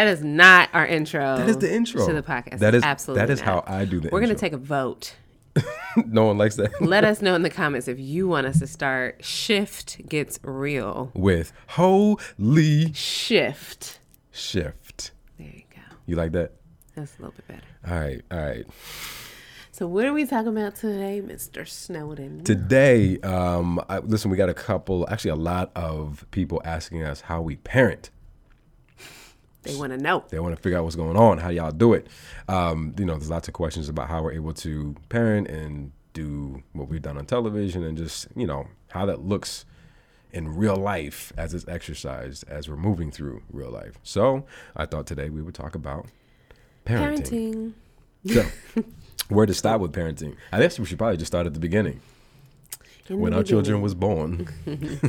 [0.00, 1.36] that is not our intro.
[1.36, 2.60] That is the intro to the podcast.
[2.60, 3.20] That is absolutely.
[3.20, 3.68] That is not.
[3.68, 5.14] how I do the We're gonna take a vote.
[6.06, 6.80] no one likes that.
[6.80, 9.22] Let us know in the comments if you want us to start.
[9.22, 11.10] Shift gets real.
[11.14, 14.00] With holy Shift.
[14.30, 15.10] shift.
[15.36, 15.82] There you go.
[16.06, 16.52] You like that?
[16.94, 17.66] That's a little bit better.
[17.86, 18.66] All right, all right.
[19.70, 21.68] So what are we talking about today, Mr.
[21.68, 22.42] Snowden?
[22.44, 27.20] Today, um, I, listen, we got a couple, actually, a lot of people asking us
[27.22, 28.10] how we parent.
[29.62, 30.24] They want to know.
[30.28, 32.06] They want to figure out what's going on, how y'all do it.
[32.48, 36.62] Um, you know, there's lots of questions about how we're able to parent and do
[36.72, 39.64] what we've done on television and just, you know, how that looks
[40.32, 43.94] in real life as it's exercised as we're moving through real life.
[44.02, 46.06] So I thought today we would talk about
[46.86, 47.74] parenting.
[48.24, 48.44] Parenting.
[48.74, 48.82] So,
[49.28, 50.36] where to start with parenting?
[50.52, 52.00] I guess we should probably just start at the beginning.
[53.08, 54.48] In the when our children was born.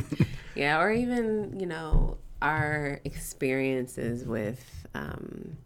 [0.54, 5.56] Yeah, or even, you know, our experiences with um,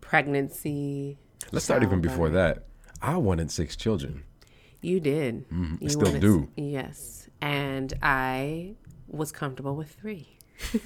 [0.00, 1.18] pregnancy.
[1.52, 2.64] Let's start even before that.
[3.00, 4.24] I wanted six children.
[4.80, 5.44] You did.
[5.52, 6.48] I You still wanted- do.
[6.56, 7.28] Yes.
[7.40, 8.74] And I
[9.08, 10.38] was comfortable with three.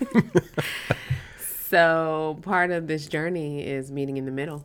[1.68, 4.64] so part of this journey is meeting in the middle.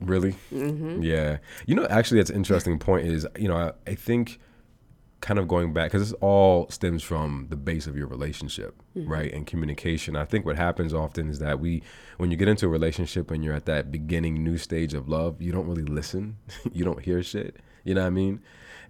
[0.00, 0.34] Really?
[0.52, 1.02] Mm-hmm.
[1.02, 1.38] Yeah.
[1.66, 3.06] You know, actually, that's an interesting point.
[3.06, 4.40] Is you know, I, I think
[5.20, 9.10] kind of going back because this all stems from the base of your relationship, mm-hmm.
[9.10, 9.32] right?
[9.32, 10.16] And communication.
[10.16, 11.82] I think what happens often is that we,
[12.16, 15.40] when you get into a relationship and you're at that beginning new stage of love,
[15.42, 16.36] you don't really listen.
[16.72, 17.56] you don't hear shit.
[17.84, 18.40] You know what I mean?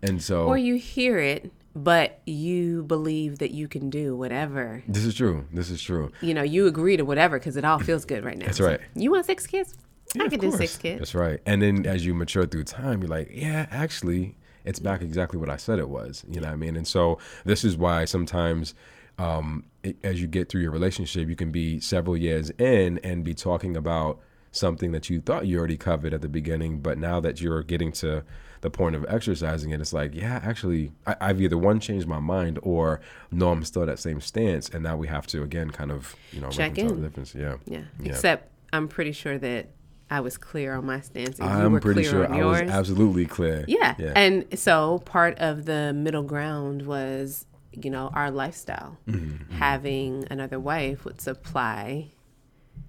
[0.02, 4.82] And so Or you hear it, but you believe that you can do whatever.
[4.88, 5.46] this is true.
[5.52, 6.10] This is true.
[6.20, 8.46] You know, you agree to whatever because it all feels good right now.
[8.46, 8.80] That's So, right.
[8.94, 9.74] You want six kids?
[10.14, 10.98] Yeah, I can do six kids.
[10.98, 11.40] That's right.
[11.46, 15.50] And then as you mature through time, you're like, yeah, actually, it's back exactly what
[15.50, 16.24] I said it was.
[16.28, 16.76] You know what I mean?
[16.76, 18.74] And so this is why sometimes
[19.18, 23.24] um, it, as you get through your relationship, you can be several years in and
[23.24, 24.18] be talking about
[24.52, 27.92] something that you thought you already covered at the beginning, but now that you're getting
[27.92, 28.24] to
[28.62, 32.18] the point of exercising it, it's like, yeah, actually, I, I've either one changed my
[32.18, 33.00] mind or
[33.30, 36.16] no, I'm still at that same stance, and now we have to again kind of
[36.32, 36.88] you know Check in.
[36.88, 37.34] the difference.
[37.34, 37.82] Yeah, Yeah.
[38.00, 38.12] Yeah.
[38.12, 39.68] Except I'm pretty sure that
[40.10, 41.38] I was clear on my stance.
[41.38, 42.62] and I'm were pretty clear sure on I yours.
[42.62, 43.64] was absolutely clear.
[43.68, 43.94] Yeah.
[43.98, 44.12] yeah.
[44.16, 48.98] And so part of the middle ground was, you know, our lifestyle.
[49.08, 52.08] Mm-hmm, Having another wife would supply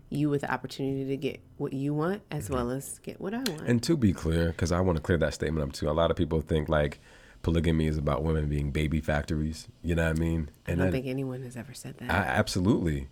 [0.10, 3.38] you with the opportunity to get what you want as well as get what I
[3.38, 3.50] want.
[3.50, 3.66] Mm-hmm.
[3.68, 6.12] And to be clear, because I want to clear that statement up too, a lot
[6.12, 7.00] of people think like
[7.44, 9.68] polygamy is about women being baby factories.
[9.84, 10.50] You know what I mean?
[10.66, 12.10] And I don't that, think anyone has ever said that.
[12.12, 13.08] I, absolutely,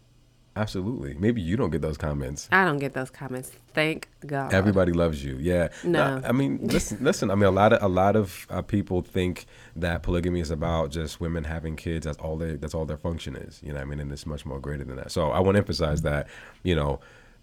[0.56, 1.16] absolutely.
[1.16, 2.48] Maybe you don't get those comments.
[2.52, 3.52] I don't get those comments.
[3.74, 4.54] Thank God.
[4.54, 5.38] Everybody loves you.
[5.40, 5.70] Yeah.
[5.84, 6.22] No.
[6.24, 7.32] I mean, listen, listen.
[7.32, 9.46] I mean, a lot of a lot of uh, people think
[9.76, 12.06] that polygamy is about just women having kids.
[12.06, 12.56] That's all they.
[12.56, 13.62] That's all their function is.
[13.64, 13.76] You know.
[13.76, 15.12] what I mean, and it's much more greater than that.
[15.12, 16.28] So I want to emphasize that.
[16.64, 17.00] You know,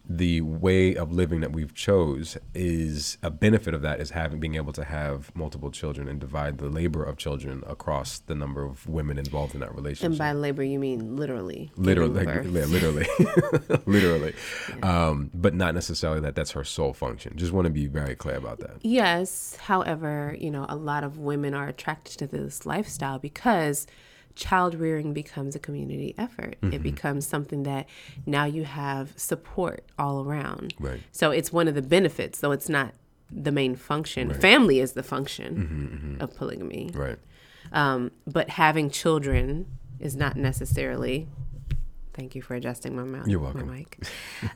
[0.08, 4.54] the way of living that we've chose is a benefit of that is having being
[4.54, 8.86] able to have multiple children and divide the labor of children across the number of
[8.88, 10.10] women involved in that relationship.
[10.10, 11.72] and by labor, you mean literally.
[11.76, 13.06] literally, like, yeah, literally,
[13.86, 14.34] literally,
[14.82, 17.32] um, but not necessarily that that's her sole function.
[17.36, 18.76] Just want to be very clear about that.
[18.82, 19.56] Yes.
[19.56, 23.86] However, you know, a lot of women are attracted to this lifestyle because
[24.36, 26.56] child rearing becomes a community effort.
[26.60, 26.74] Mm-hmm.
[26.74, 27.86] It becomes something that
[28.26, 30.74] now you have support all around.
[30.78, 31.00] Right.
[31.12, 32.94] So it's one of the benefits, though it's not
[33.30, 34.32] the main function.
[34.34, 36.90] Family is the function of polygamy.
[36.94, 37.18] Right.
[37.72, 39.66] Um, but having children
[39.98, 41.26] is not necessarily.
[42.14, 43.26] Thank you for adjusting my mouth.
[43.26, 43.66] You're welcome.
[43.66, 43.98] my mic.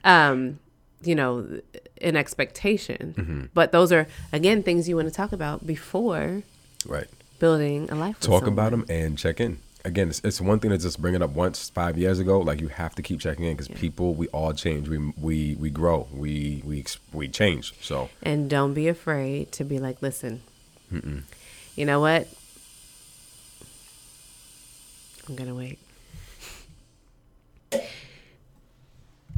[0.04, 0.60] Um,
[1.02, 1.60] you know,
[2.00, 3.14] an expectation.
[3.16, 3.44] Mm-hmm.
[3.54, 6.42] But those are again things you want to talk about before
[6.86, 7.08] Right.
[7.38, 8.20] building a life.
[8.20, 9.58] Talk about them and check in.
[9.84, 12.40] Again, it's, it's one thing to just bring it up once five years ago.
[12.40, 14.88] Like you have to keep checking in because people, we all change.
[14.88, 16.06] We we we grow.
[16.12, 17.74] We we we change.
[17.82, 20.42] So And don't be afraid to be like, listen,
[21.76, 22.28] you know what?
[25.28, 25.78] I'm going to wait.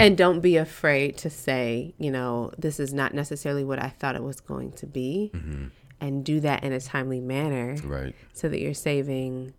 [0.00, 4.16] And don't be afraid to say, you know, this is not necessarily what I thought
[4.16, 5.30] it was going to be.
[5.34, 5.66] Mm-hmm.
[6.00, 8.12] And do that in a timely manner right.
[8.32, 9.52] so that you're saving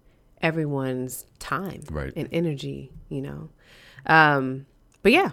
[0.44, 2.14] everyone's time Right.
[2.16, 3.50] and energy, you know.
[4.06, 4.68] Um,
[5.02, 5.32] but yeah,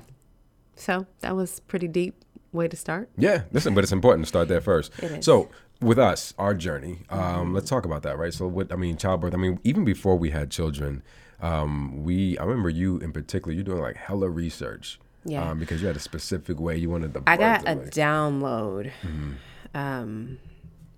[0.77, 3.11] so that was pretty deep way to start.
[3.19, 4.93] Yeah, listen, but it's important to start there first.
[5.21, 5.51] So,
[5.83, 8.33] with us, our journey, um, let's talk about that, right?
[8.33, 9.35] So, what I mean, childbirth.
[9.35, 11.03] I mean, even before we had children,
[11.43, 13.53] um, we I remember you in particular.
[13.53, 15.51] You're doing like hella research, Yeah.
[15.51, 17.23] um, because you had a specific way you wanted the.
[17.27, 17.91] I got a look.
[17.91, 19.33] download Mm-hmm.
[19.75, 20.39] um,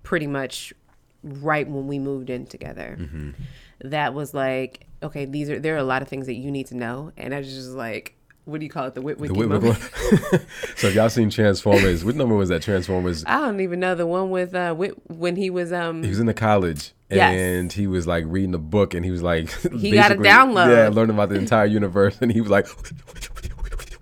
[0.03, 0.73] pretty much
[1.23, 2.97] right when we moved in together.
[2.99, 3.29] Mm-hmm.
[3.83, 6.67] That was like, okay, these are there are a lot of things that you need
[6.67, 8.15] to know, and I was just like,
[8.45, 9.77] what do you call it, the Witwicky The Whit- moment?
[10.75, 12.61] so if y'all seen Transformers, what number was that?
[12.61, 13.23] Transformers.
[13.25, 16.19] I don't even know the one with uh Whit, when he was um He was
[16.19, 17.33] in the college Yes.
[17.39, 19.49] and he was like reading a book and he was like
[19.79, 20.75] He got a download.
[20.75, 22.67] Yeah, learning about the entire universe and he was like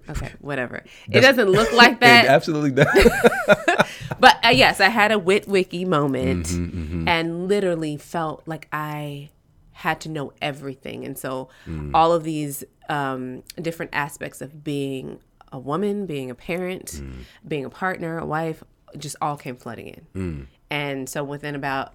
[0.10, 0.84] okay whatever.
[1.10, 2.88] It doesn't look like It that, absolutely does.
[4.20, 9.30] but uh, yes, I had a Witwicky moment Mm-hmm, and literally felt like I
[9.74, 11.92] had to know everything, and so Mm.
[11.94, 15.20] all of these um, different aspects of being
[15.54, 17.14] a woman, being a parent, Mm.
[17.48, 18.64] being a partner, a wife,
[18.98, 20.06] just all came flooding in.
[20.14, 20.48] Mm.
[20.70, 21.94] And so within about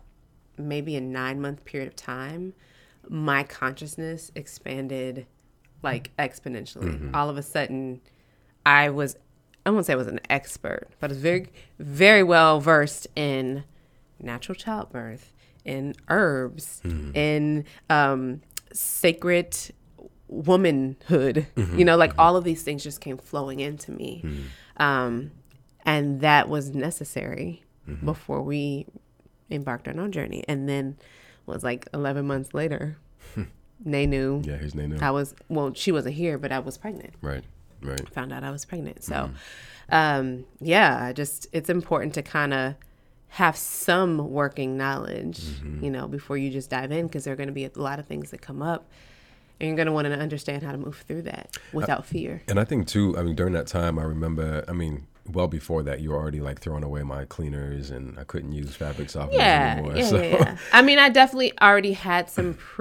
[0.56, 2.54] maybe a nine month period of time,
[3.08, 5.26] my consciousness expanded
[5.82, 6.94] like exponentially.
[6.94, 7.14] Mm-hmm.
[7.14, 8.00] All of a sudden,
[8.64, 9.16] I was,
[9.66, 13.64] I won't say I was an expert, but I was very, very well versed in
[14.18, 15.34] natural childbirth,
[15.66, 16.80] in herbs,
[17.14, 18.40] in um,
[18.72, 19.56] sacred
[20.28, 21.46] womanhood.
[21.56, 24.24] You know, like all of these things just came flowing into me.
[24.78, 25.32] Um,
[25.84, 27.62] and that was necessary
[28.04, 28.86] before we
[29.50, 30.44] embarked on our journey.
[30.48, 30.96] And then
[31.46, 32.98] was like 11 months later,
[33.86, 34.96] Nenu yeah, his name.
[35.00, 37.14] I was, well, she wasn't here, but I was pregnant.
[37.20, 37.44] Right,
[37.82, 38.08] right.
[38.10, 39.04] Found out I was pregnant.
[39.04, 39.30] So,
[39.90, 42.74] um, yeah, just, it's important to kind of
[43.28, 45.40] have some working knowledge,
[45.82, 47.98] you know, before you just dive in because there are going to be a lot
[47.98, 48.88] of things that come up.
[49.58, 52.42] And you're going to want to understand how to move through that without fear.
[52.48, 55.82] And I think too, I mean, during that time, I remember, I mean, well before
[55.84, 59.32] that, you were already like throwing away my cleaners and I couldn't use fabric softeners
[59.32, 59.96] Yeah, anymore.
[59.96, 60.56] yeah, so, yeah, yeah.
[60.72, 62.54] I mean, I definitely already had some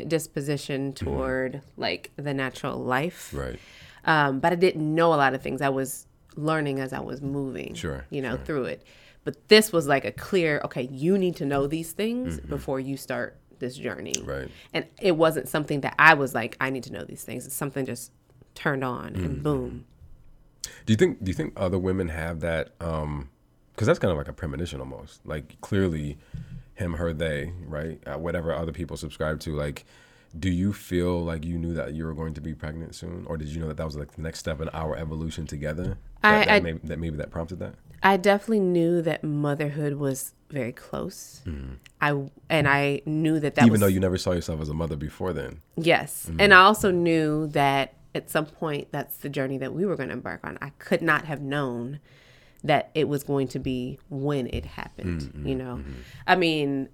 [0.00, 3.58] predisposition toward like the natural life, right.
[4.04, 5.60] um, but I didn't know a lot of things.
[5.60, 6.06] I was
[6.36, 8.44] learning as I was moving, Sure, you know, sure.
[8.44, 8.82] through it.
[9.26, 12.48] But this was like a clear, okay, you need to know these things Mm-hmm.
[12.48, 14.48] before you start this journey, Right.
[14.72, 17.44] And it wasn't something that I was like, I need to know these things.
[17.46, 18.12] It's something just
[18.54, 19.24] turned on Mm-hmm.
[19.24, 19.84] and boom.
[20.84, 22.70] Do you think, do you think other women have that?
[22.80, 23.30] Um,
[23.76, 26.18] cause that's kind of like a premonition almost like clearly
[26.74, 27.98] him, her, they, right.
[28.06, 29.84] Uh, whatever other people subscribe to, like,
[30.38, 33.36] do you feel like you knew that you were going to be pregnant soon, or
[33.38, 35.96] did you know that that was like the next step in our evolution together?
[36.22, 37.74] I- That, that, I- maybe, that maybe that prompted that.
[38.12, 41.42] I definitely knew that motherhood was very close.
[42.00, 42.10] I
[42.48, 43.66] and I knew that that Mm-hmm.
[43.66, 45.60] Even was though you never saw yourself as a mother before then.
[45.76, 46.40] yes, Mm-hmm.
[46.40, 50.08] and I also knew that at some point that's the journey that we were going
[50.08, 50.56] to embark on.
[50.62, 52.00] I could not have known
[52.64, 55.20] that it was going to be when it happened.
[55.22, 55.46] Mm-hmm.
[55.48, 55.80] You know,
[56.26, 56.88] I mean,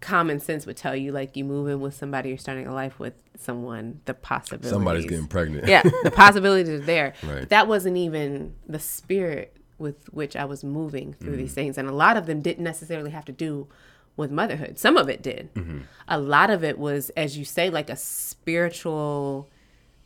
[0.00, 2.98] common sense would tell you like you move in with somebody, you're starting a life
[2.98, 5.66] with someone, the possibility Somebody's getting pregnant.
[5.68, 7.14] yeah, the possibilities are there.
[7.22, 7.40] Right.
[7.40, 11.56] But that wasn't even the spirit with which I was moving through these mm.
[11.56, 11.78] things.
[11.78, 13.68] And a lot of them didn't necessarily have to do
[14.16, 14.78] with motherhood.
[14.78, 15.54] Some of it did.
[15.54, 15.80] Mm-hmm.
[16.08, 19.48] A lot of it was, as you say, like a spiritual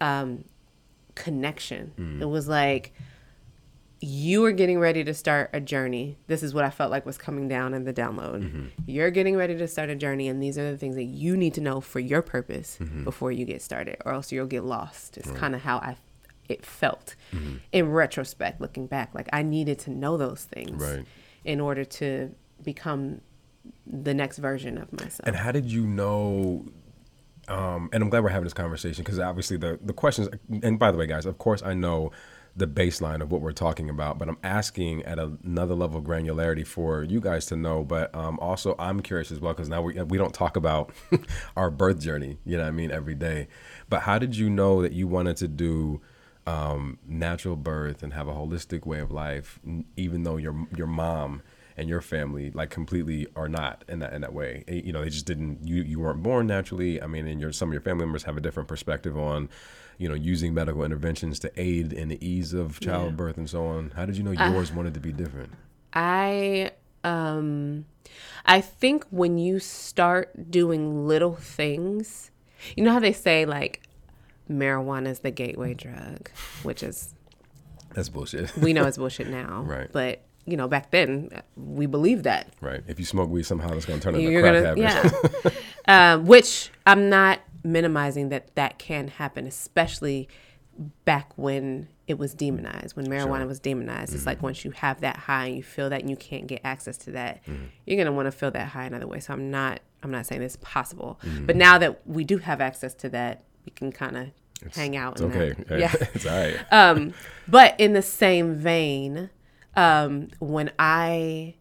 [0.00, 0.44] um,
[1.14, 1.92] connection.
[1.98, 2.20] Mm.
[2.20, 2.92] It was like,
[4.04, 6.18] you are getting ready to start a journey.
[6.26, 8.42] This is what I felt like was coming down in the download.
[8.42, 8.66] Mm-hmm.
[8.84, 11.54] You're getting ready to start a journey, and these are the things that you need
[11.54, 13.04] to know for your purpose mm-hmm.
[13.04, 15.18] before you get started, or else you'll get lost.
[15.18, 15.96] It's kind of how I
[16.48, 17.14] it felt
[17.72, 19.14] in retrospect, looking back.
[19.14, 21.04] Like I needed to know those things Right.
[21.44, 23.20] in order to become
[23.86, 25.26] the next version of myself.
[25.26, 26.66] And how did you know?
[27.48, 30.28] Um, and I'm glad we're having this conversation because obviously the the questions.
[30.62, 32.10] And by the way, guys, of course I know
[32.54, 36.66] the baseline of what we're talking about, but I'm asking at another level of granularity
[36.66, 37.82] for you guys to know.
[37.82, 40.92] But um, also, I'm curious as well because now we we don't talk about
[41.56, 42.38] our birth journey.
[42.44, 43.48] You know, what I mean, every day.
[43.88, 46.00] But how did you know that you wanted to do?
[46.46, 49.60] Um, natural birth and have a holistic way of life,
[49.96, 51.42] even though your your mom
[51.76, 54.64] and your family like completely are not in that in that way.
[54.68, 55.66] Eh, You know, they just didn't.
[55.66, 57.00] You you weren't born naturally.
[57.00, 59.48] I mean, and your some of your family members have a different perspective on,
[59.98, 63.90] you know, using medical interventions to aid in the ease of childbirth and so on.
[63.94, 65.52] How did you know yours wanted to be different?
[65.94, 66.72] I
[67.04, 67.84] um
[68.44, 72.30] I think when you start doing little things,
[72.76, 73.80] you know how they say like
[74.50, 76.30] marijuana is the gateway drug,
[76.62, 77.14] which is
[77.94, 78.56] That's bullshit.
[78.56, 79.62] we know it's bullshit now.
[79.62, 79.90] Right.
[79.90, 82.52] But you know, back then we believed that.
[82.60, 82.82] right.
[82.86, 85.54] If you smoke weed, somehow that's going to turn into You're crack gonna, habits.
[85.86, 86.12] yeah.
[86.14, 90.28] um, which I'm not minimizing that that can happen, especially
[91.04, 94.14] back when it was demonized, when marijuana was demonized.
[94.14, 94.46] It's like mm-hmm.
[94.46, 97.12] once you have that high and you feel that and you can't get access to
[97.12, 97.66] that, mm-hmm.
[97.86, 99.20] you're gonna want to feel that high another way.
[99.20, 101.46] So I'm not, I'm not saying it's possible, mm-hmm.
[101.46, 104.28] but now that we do have access to that, we can kind of
[104.74, 105.12] hang out.
[105.14, 105.52] It's okay.
[105.68, 105.78] That.
[105.78, 105.92] Yeah.
[106.14, 106.56] it's all right.
[106.72, 107.14] Um,
[107.48, 109.30] but in the same vein,
[109.76, 110.28] um,
[110.78, 111.54] I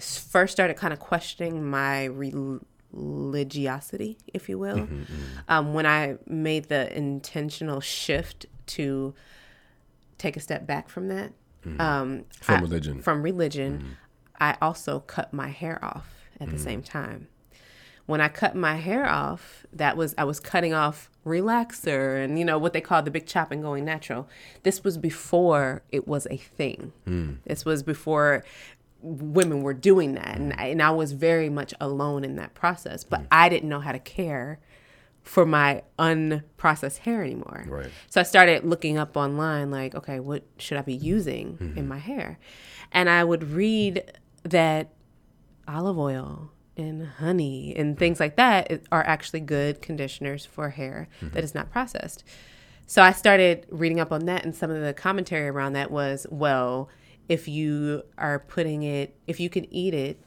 [0.00, 2.04] first started kind of questioning my
[2.92, 4.88] religiosity, if you will.
[5.48, 9.14] Um, when I made the intentional shift to
[10.18, 11.32] take a step back from that,
[11.78, 13.02] um, From I- religion.
[13.02, 13.96] from religion,
[14.40, 17.28] I also cut my hair off at the same time.
[18.12, 22.44] When I cut my hair off, that was I was cutting off relaxer and you
[22.44, 24.28] know what they call the big chop and going natural.
[24.64, 26.92] This was before it was a thing.
[27.06, 27.36] Hmm.
[27.46, 28.44] This was before
[29.00, 33.02] women were doing that, and I, and I was very much alone in that process.
[33.02, 33.26] But hmm.
[33.32, 34.60] I didn't know how to care
[35.22, 37.64] for my unprocessed hair anymore.
[37.66, 37.90] Right.
[38.10, 41.88] So I started looking up online, like, okay, what should I be using in hmm.
[41.88, 42.38] my hair?
[42.92, 44.92] And I would read that
[45.66, 51.34] olive oil and honey and things like that are actually good conditioners for hair mm-hmm.
[51.34, 52.24] that is not processed.
[52.86, 56.26] So I started reading up on that, and some of the commentary around that was,
[56.30, 56.88] well,
[57.28, 60.20] if you are putting it, if you can eat it,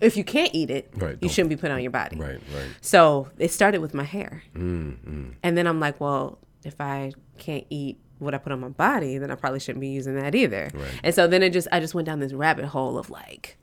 [0.00, 2.16] if you can't eat it, Right, you shouldn't be putting it on your body.
[2.16, 2.68] Right, right.
[2.80, 4.44] So it started with my hair.
[4.54, 5.30] Mm-hmm.
[5.42, 9.18] And then I'm like, well, if I can't eat what I put on my body,
[9.18, 10.70] then I probably shouldn't be using that either.
[10.72, 11.00] Right.
[11.02, 13.58] And so then it just, I just went down this rabbit hole of like,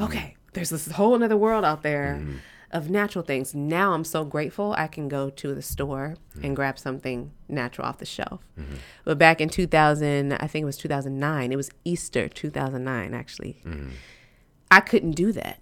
[0.00, 2.36] okay, there's this whole another world out there mm-hmm.
[2.70, 3.54] of natural things.
[3.54, 6.54] Now I'm so grateful I can go to the store and mm-hmm.
[6.54, 8.40] grab something natural off the shelf.
[8.58, 8.74] Mm-hmm.
[9.04, 13.62] But back in 2000, I think it was 2009, it was Easter 2009, actually.
[14.70, 15.60] I couldn't do that.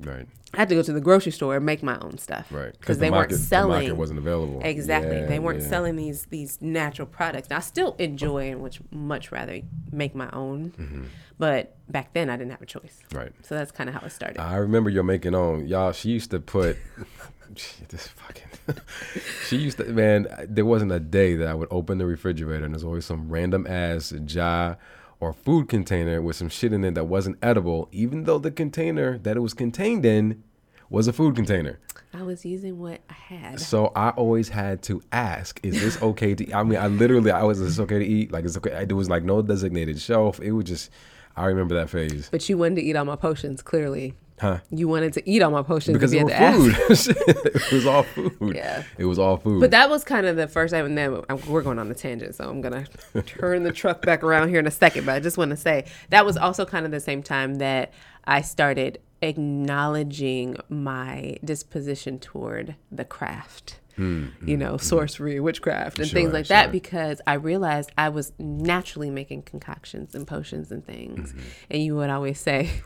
[0.00, 0.26] Right,
[0.56, 2.50] I had to go to the grocery store and make my own stuff.
[2.50, 2.72] right.
[2.72, 3.70] Because the they market- weren't selling.
[3.70, 4.60] The market wasn't available.
[4.64, 5.16] Exactly.
[5.18, 5.68] Yeah, they weren't yeah.
[5.68, 7.50] selling these these natural products.
[7.50, 9.60] Now, I still enjoy and would much rather
[9.92, 10.70] make my own.
[10.70, 11.04] Mm-hmm.
[11.38, 13.00] But back then, I didn't have a choice.
[13.12, 13.32] Right.
[13.42, 14.40] So that's kind of how it started.
[14.40, 15.92] I remember your making own, y'all.
[15.92, 16.78] She used to put
[17.88, 18.48] this fucking.
[19.46, 20.26] she used to man.
[20.48, 23.66] There wasn't a day that I would open the refrigerator and there's always some random
[23.66, 24.78] ass jar
[25.20, 29.18] or food container with some shit in it that wasn't edible, even though the container
[29.18, 30.42] that it was contained in
[30.90, 31.78] was a food container.
[32.14, 33.60] I was using what I had.
[33.60, 36.54] So I always had to ask, "Is this okay to?" eat?
[36.54, 38.84] I mean, I literally, I was, "Is this okay to eat?" Like, it's okay.
[38.86, 40.40] There was like no designated shelf.
[40.40, 40.90] It was just,
[41.36, 44.14] I remember that phase, But you wanted to eat all my potions, clearly.
[44.40, 44.58] huh?
[44.70, 46.56] You wanted to eat all my potions Because to it was to ask.
[46.56, 47.56] food.
[47.56, 48.52] it was all food.
[48.54, 48.82] Yeah.
[48.96, 49.60] It was all food.
[49.60, 52.34] But that was kind of the first time, and then we're going on the tangent,
[52.36, 52.86] so I'm gonna
[53.26, 55.04] turn the truck back around here in a second.
[55.04, 57.92] But I just want to say that was also kind of the same time that
[58.24, 63.80] I started acknowledging my disposition toward the craft.
[63.98, 68.30] You know, sorcery, witchcraft, and things Hmm, Sure, like that, because I realized I was
[68.38, 71.32] naturally making concoctions and potions and things.
[71.32, 71.40] Mm-hmm.
[71.70, 72.82] And you would always say,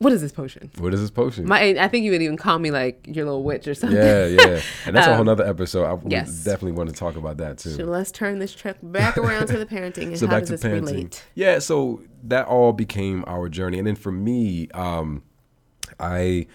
[0.00, 1.46] "What is this potion?" what is this potion?
[1.46, 3.96] My, I think you would even call me like your little witch or something.
[3.96, 4.60] yeah, yeah.
[4.86, 5.84] And that's a whole nother episode.
[5.84, 6.42] I Um, yes.
[6.42, 7.70] definitely want to talk about that too.
[7.70, 10.48] So let's turn this truck back around to the parenting and so how back does
[10.48, 10.90] to this parenting.
[10.96, 11.24] relate?
[11.34, 15.22] Yeah, so that all became our journey, and then for me, um,
[15.98, 16.46] I,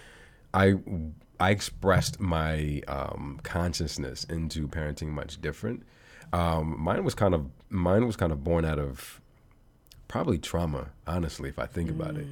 [0.53, 0.75] I,
[1.39, 5.83] I expressed my um, consciousness into parenting much different.
[6.33, 9.21] Um, mine was kind of mine was kind of born out of
[10.07, 12.25] probably trauma, honestly, if I think about it.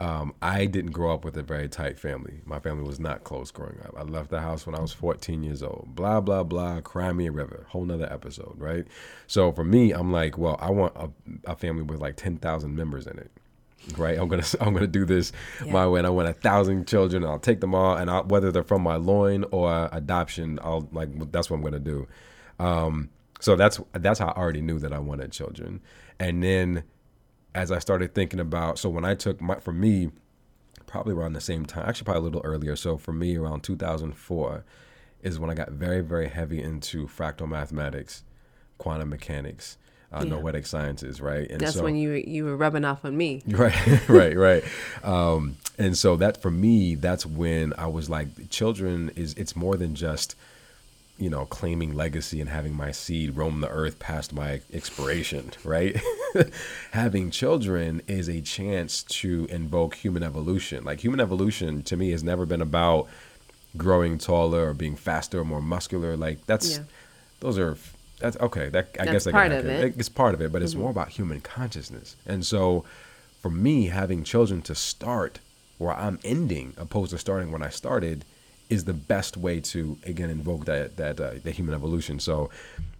[0.00, 2.40] Um, I didn't grow up with a very tight family.
[2.44, 3.94] My family was not close growing up.
[3.96, 5.88] I left the house when I was 14 years old.
[5.94, 6.80] Blah, blah, blah.
[6.80, 7.66] Cry me a river.
[7.70, 8.86] Whole nother episode, right?
[9.26, 11.10] So for me, I'm like, well, I want a,
[11.50, 13.30] a family with like 10,000 members in it.
[13.96, 15.32] Right, I'm gonna I'm gonna do this
[15.66, 17.22] my way, and I want a thousand children.
[17.22, 20.88] And I'll take them all, and I'll, whether they're from my loin or adoption, I'll
[20.92, 22.08] like that's what I'm gonna do.
[22.58, 23.08] Um,
[23.40, 25.80] so that's that's how I already knew that I wanted children,
[26.18, 26.82] and then
[27.58, 30.10] as I started thinking about, so when I took my, for me,
[30.86, 32.76] probably around the same time, actually probably a little earlier.
[32.76, 34.64] So for me, around 2004
[35.22, 38.22] is when I got very, very heavy into fractal mathematics,
[38.78, 39.76] quantum mechanics,
[40.12, 40.30] uh, Yeah.
[40.30, 41.50] noetic sciences, right?
[41.50, 43.42] And That's so, when you you were rubbing off on me.
[43.48, 44.64] Right, right, right.
[45.02, 49.76] Um, and so that for me, that's when I was like, children is it's more
[49.76, 50.36] than just,
[51.18, 56.00] you know, claiming legacy and having my seed roam the earth past my expiration, right?
[56.92, 60.84] having children is a chance to invoke human evolution.
[60.84, 63.08] Like human evolution to me has never been about
[63.76, 66.16] growing taller or being faster or more muscular.
[66.16, 66.84] Like that's Yeah.
[67.40, 67.76] those are
[68.20, 68.68] that's okay.
[68.68, 69.90] That I That's guess that part of it.
[69.92, 70.00] Mm-hmm.
[70.00, 72.16] It's part of it, but it's more about human consciousness.
[72.26, 72.84] And so,
[73.40, 75.38] for me, having children to start
[75.78, 78.24] where I'm ending, opposed to starting when I started,
[78.68, 82.20] is the best way to again invoke that that uh, the human evolution.
[82.20, 82.50] So,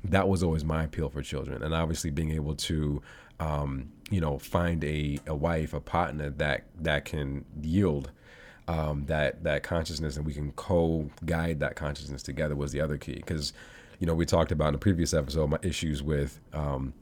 [0.05, 3.03] that was always my appeal for children, and obviously being able to,
[3.41, 8.11] um, you know, find a a wife, a partner that that can yield.
[8.67, 13.15] Um, that that consciousness and we can co-guide that consciousness together was the other key
[13.15, 13.55] because
[13.99, 16.93] you know we talked about in the previous episode my issues with um,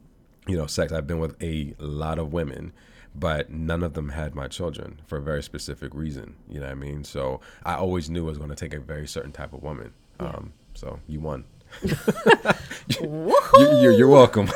[0.46, 2.72] you know sex i've been with a lot of women
[3.18, 6.36] but none of them had my children for a very specific reason.
[6.48, 7.04] You know what I mean?
[7.04, 9.92] So I always knew it was going to take a very certain type of woman.
[10.20, 11.44] Um, so you won.
[11.82, 11.96] you,
[13.58, 14.50] you're, you're welcome.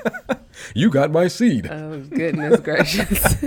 [0.74, 1.68] you got my seed.
[1.70, 3.42] Oh goodness gracious.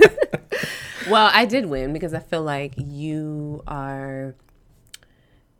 [1.08, 4.34] well, I did win because I feel like you are.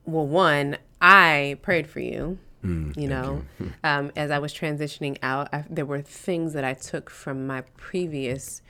[0.05, 2.39] Well, one, I prayed for you.
[2.63, 3.43] you know,
[3.85, 7.63] um, as I was transitioning out, I, there were things that I took from my
[7.77, 8.63] previous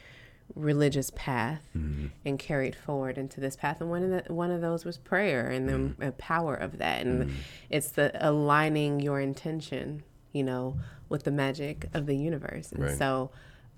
[0.54, 4.84] religious path and carried forward into this path, and one of the, one of those
[4.84, 7.30] was prayer and the uh, power of that, and
[7.70, 10.02] it's the aligning your intention,
[10.32, 10.76] you know,
[11.08, 12.96] with the magic of the universe, and Right.
[12.98, 13.30] so.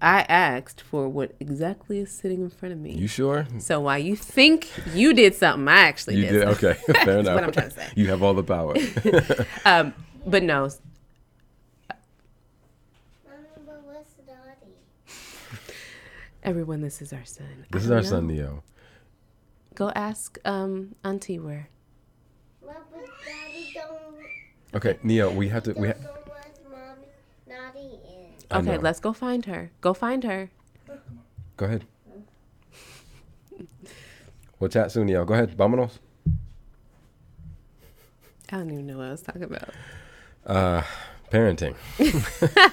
[0.03, 2.93] I asked for what exactly is sitting in front of me.
[2.95, 3.47] You sure?
[3.59, 6.33] so while you think you did something, I actually You did.
[6.33, 6.73] did okay.
[6.87, 7.35] Fair That's enough.
[7.35, 7.87] what I'm trying to say.
[7.97, 8.77] You have all the power.
[9.67, 9.93] Um,
[10.25, 10.71] but no,
[13.27, 14.73] Mama, but what's naughty?
[16.43, 17.47] Everyone, this is our son.
[17.63, 18.09] I this is our know.
[18.09, 18.63] son Neo.
[19.75, 21.69] Go ask um Auntie where.
[22.65, 25.73] Mama, but daddy don't, Okay, Neo, we have to.
[25.73, 27.07] We ha- don't know what mommy
[27.49, 27.97] naughty
[28.37, 28.47] is.
[28.51, 29.71] I Okay, let's go find her.
[29.81, 30.51] Go find her.
[31.57, 31.85] Go ahead.
[34.59, 35.25] We'll chat soon, Neo.
[35.25, 35.57] Go ahead.
[35.57, 35.99] Vámonos.
[38.53, 39.71] I don't even know what I was talking about.
[40.45, 40.83] Uh,
[41.31, 41.75] parenting.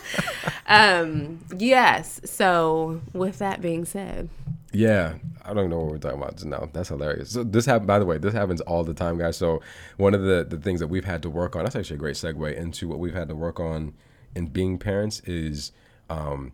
[0.69, 2.19] Um, yes.
[2.25, 4.27] So with that being said,
[4.73, 5.13] Yeah,
[5.45, 6.69] I don't know what we're talking about just now.
[6.73, 7.31] That's hilarious.
[7.31, 9.37] So this happened, By the way, this happens all the time, guys.
[9.37, 9.61] So
[9.95, 11.63] one of the the things that we've had to work on.
[11.63, 13.93] That's actually a great segue into what we've had to work on
[14.35, 15.71] in being parents is
[16.09, 16.51] um,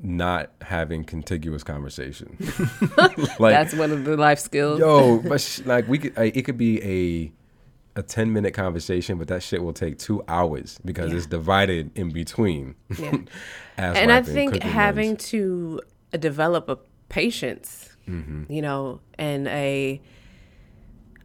[0.00, 2.36] not having contiguous conversation.
[3.40, 4.78] like that's one of the life skills.
[4.78, 7.32] yo, but sh- like we could, it could be a
[7.96, 11.16] a ten minute conversation, but that shit will take two hours because Yeah.
[11.18, 12.74] it's divided in between.
[12.98, 13.16] Yeah.
[13.78, 15.28] And I think having runs.
[15.30, 15.80] to
[16.12, 18.52] uh, develop a patience, Mm-hmm.
[18.52, 20.00] you know, and a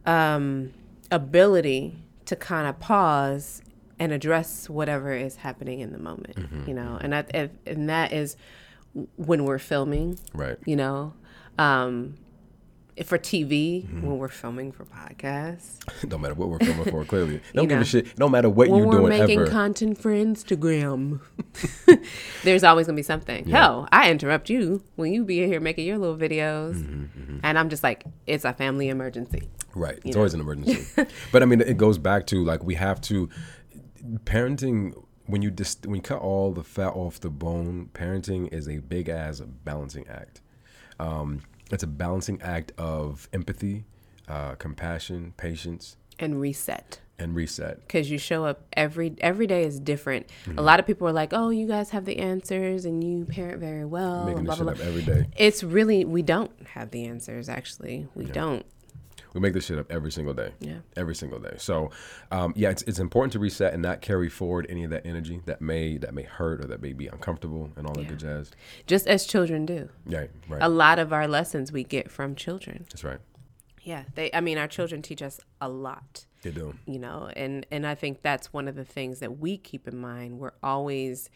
[0.06, 0.72] um,
[1.10, 3.62] ability to kind of pause
[3.98, 6.68] and address whatever is happening in the moment, Mm-hmm.
[6.68, 7.34] you know, and that
[7.66, 8.36] and that is
[9.16, 10.56] when we're filming, right.
[10.64, 11.12] you know.
[11.58, 12.16] Um,
[13.04, 14.06] for TV, Mm-hmm.
[14.06, 15.78] when we're filming for podcasts,
[16.08, 17.04] Don't matter what we're filming for.
[17.04, 17.82] Clearly, don't You give know.
[17.82, 18.18] a shit.
[18.18, 19.02] No matter what you're doing.
[19.02, 19.50] we're making ever.
[19.50, 21.20] content for Instagram,
[22.44, 23.48] there's always gonna be something.
[23.48, 27.58] Hell, I interrupt you when you be in here making your little videos, Mm-hmm, and
[27.58, 29.48] I'm just like, it's a family emergency.
[29.74, 29.98] Right.
[30.04, 30.86] It's always an emergency.
[31.32, 33.28] but I mean, it goes back to like we have to
[34.24, 34.94] parenting.
[35.28, 38.78] When you dis- when you cut all the fat off the bone, parenting is a
[38.78, 40.40] big ass balancing act.
[41.00, 43.84] Um, it's a balancing act of empathy,
[44.28, 47.80] uh, compassion, patience, And reset and reset.
[47.86, 50.26] because you show up every every day is different.
[50.44, 50.58] Mm-hmm.
[50.58, 53.58] A lot of people are like, "Oh, you guys have the answers and you parent
[53.60, 55.26] very well." Making and this blah, shit blah, up every day.
[55.36, 57.48] It's really we don't have the answers.
[57.48, 58.64] Actually, we don't.
[59.36, 60.52] We make this shit up every single day.
[60.60, 60.78] Yeah.
[60.96, 61.56] Every single day.
[61.58, 61.90] So,
[62.30, 65.42] um, yeah, it's, it's important to reset and not carry forward any of that energy
[65.44, 68.50] that may that may hurt or that may be uncomfortable and all that good jazz.
[68.86, 69.90] Just as children do.
[70.06, 70.62] Yeah, right.
[70.62, 72.86] A lot of our lessons we get from children.
[72.88, 73.18] That's right.
[73.82, 74.30] Yeah, they.
[74.32, 76.24] I mean, our children teach us a lot.
[76.42, 76.74] They do.
[76.86, 79.98] you know and and i think that's one of the things that we keep in
[79.98, 81.28] mind we're always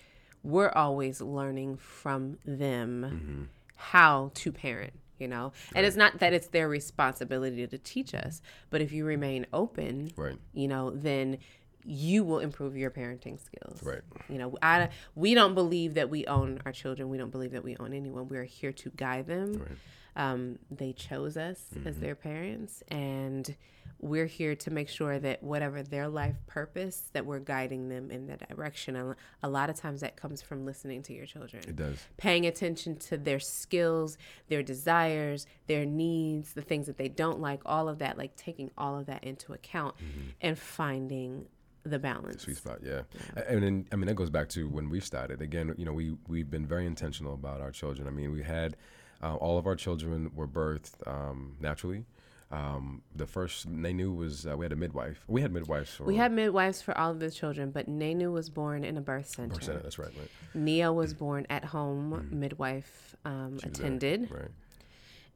[0.44, 5.52] we're always learning from them how to parent you know?
[5.74, 10.10] And it's not that it's their responsibility to teach us but if you remain open
[10.16, 10.36] Right.
[10.52, 11.38] you know then
[11.84, 13.82] you will improve your parenting skills.
[13.82, 14.02] Right.
[14.28, 17.08] you know i we don't believe that we own our children.
[17.08, 18.28] We don't believe that we own anyone.
[18.28, 19.78] We're here to guide them.
[20.16, 23.54] Um, they chose us as their parents and
[24.02, 28.26] we're here to make sure that whatever their life purpose that we're guiding them in
[28.28, 31.76] that direction and a lot of times that comes from listening to your children It
[31.76, 31.98] does.
[32.16, 34.16] paying attention to their skills,
[34.48, 38.70] their desires, their needs, the things that they don't like, all of that, like taking
[38.78, 39.94] all of that into account
[40.40, 41.46] and finding
[41.82, 42.42] the balance.
[42.42, 43.02] Sweet spot, yeah.
[43.36, 45.40] A- And then, I mean, that goes back to when we started.
[45.42, 48.06] Again, you know, we we've been very intentional about our children.
[48.06, 48.76] I mean, we had
[49.22, 52.04] uh, all of our children were birthed um, naturally.
[52.52, 55.24] Um, the first knew was uh, we had a midwife.
[55.28, 58.50] We had midwives for We had midwives for all of the children, but Nenu was
[58.50, 59.54] born in a birth center.
[59.54, 59.80] birth center.
[59.80, 60.30] That's right, right.
[60.54, 64.30] Neo was born at home, midwife um, was there, attended.
[64.32, 64.50] right.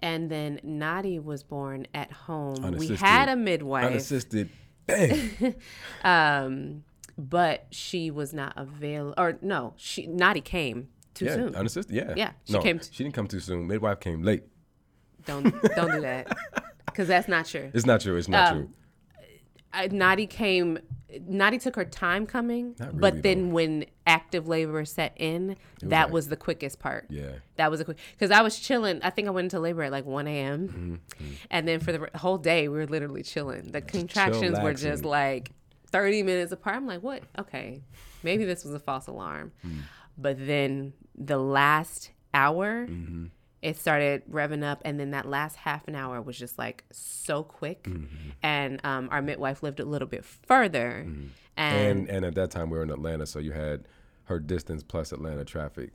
[0.01, 2.77] And then Nadi was born at home.
[2.77, 3.87] We had a midwife.
[3.87, 4.51] Unassisted.
[4.87, 5.55] Bang.
[6.03, 6.85] Um,
[7.17, 9.15] but she was not available.
[9.17, 11.55] Or no, she Nadi came too yeah, soon.
[11.55, 11.95] unassisted.
[11.95, 12.13] Yeah.
[12.17, 13.69] Yeah, she no, came t- she didn't come too soon.
[13.69, 14.43] Midwife came late.
[15.25, 16.37] Don't don't do that
[16.95, 17.71] because that's not true.
[17.75, 18.17] It's not true.
[18.17, 18.71] It's not Um, true.
[19.73, 20.79] I, Nadi came.
[21.31, 26.05] Nadi took her time coming, Not really, but then when active labor set in, that
[26.05, 27.07] like- was the quickest part.
[27.09, 27.33] Yeah.
[27.57, 29.01] That was a quick because I was chilling.
[29.03, 30.69] I think I went into labor at like 1 a.m.
[31.19, 33.71] Mm-hmm, And then for the whole day, we were literally chilling.
[33.73, 35.51] The contractions were just like
[35.91, 36.77] 30 minutes apart.
[36.77, 37.23] I'm like, what?
[37.39, 37.83] Okay,
[38.25, 39.53] maybe this was a false alarm.
[39.63, 39.79] Hmm.
[40.19, 43.27] But then the last hour, Mm-hmm.
[43.65, 44.83] It started revving up.
[44.85, 47.85] And then that last half an hour was just like so quick.
[47.85, 48.07] Mm-hmm.
[48.43, 51.05] And um, our midwife lived a little bit further.
[51.09, 51.27] Mm-hmm.
[51.57, 53.89] And, And and at that time we were in Atlanta, so you had
[54.25, 55.91] her distance plus Atlanta traffic.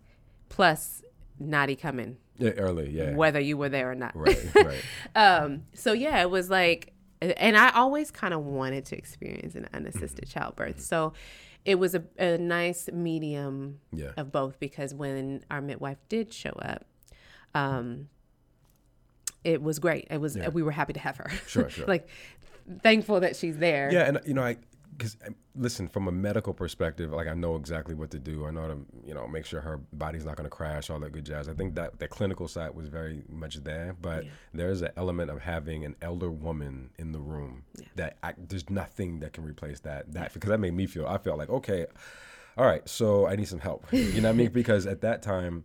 [0.49, 1.03] plus,
[1.41, 3.15] Nadi coming, Yeah, early, yeah.
[3.15, 4.11] whether you were there or not.
[4.15, 4.83] Right, right.
[5.15, 9.67] um so yeah it was like and i always kind of wanted to experience an
[9.73, 11.13] unassisted childbirth so
[11.65, 14.11] it was a, a nice medium Yeah.
[14.17, 16.85] of both because when our midwife did show up
[17.55, 18.07] um
[19.43, 20.49] it was great it was Yeah.
[20.49, 21.85] we were happy to have her Sure, sure.
[21.87, 22.07] like
[22.83, 24.57] thankful that she's there Yeah, and you know, I
[24.97, 25.15] because
[25.55, 28.45] listen, from a medical perspective, like I know exactly what to do.
[28.45, 30.99] I know how to, you know, make sure her body's not going to crash, all
[30.99, 31.47] that good jazz.
[31.47, 35.39] I think that the clinical side was very much there, but there's an element of
[35.39, 37.63] having an elder woman in the room
[37.95, 40.11] that I, there's nothing that can replace that.
[40.11, 41.07] That because that made me feel.
[41.07, 41.85] I felt like okay,
[42.57, 43.85] all right, so I need some help.
[43.93, 44.49] You know what I mean?
[44.53, 45.63] Because at that time.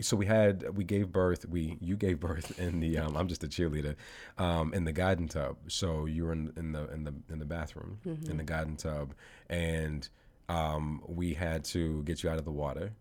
[0.00, 3.44] So we had we gave birth we you gave birth in the um, I'm just
[3.44, 3.94] a cheerleader
[4.36, 5.56] um, in the garden tub.
[5.68, 7.98] So you were in, in the in the in the bathroom
[8.30, 9.14] in the garden tub.
[9.48, 10.08] And
[10.48, 12.92] um, we had to get you out of the water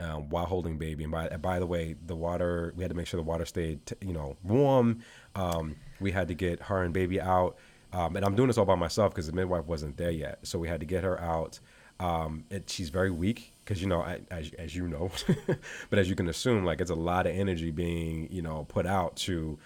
[0.00, 1.04] um, while holding baby.
[1.04, 3.86] And by by the way the water we had to make sure the water stayed
[3.86, 5.00] t- you know warm.
[5.34, 7.56] Um, we had to get her and baby out.
[7.92, 10.40] Um, and I'm doing this all by myself because the midwife wasn't there yet.
[10.42, 11.60] So we had to get her out.
[12.00, 15.10] Um, it, she's very weak because you know I, as, as you know
[15.90, 18.86] but as you can assume like it's a lot of energy being you know put
[18.86, 19.58] out to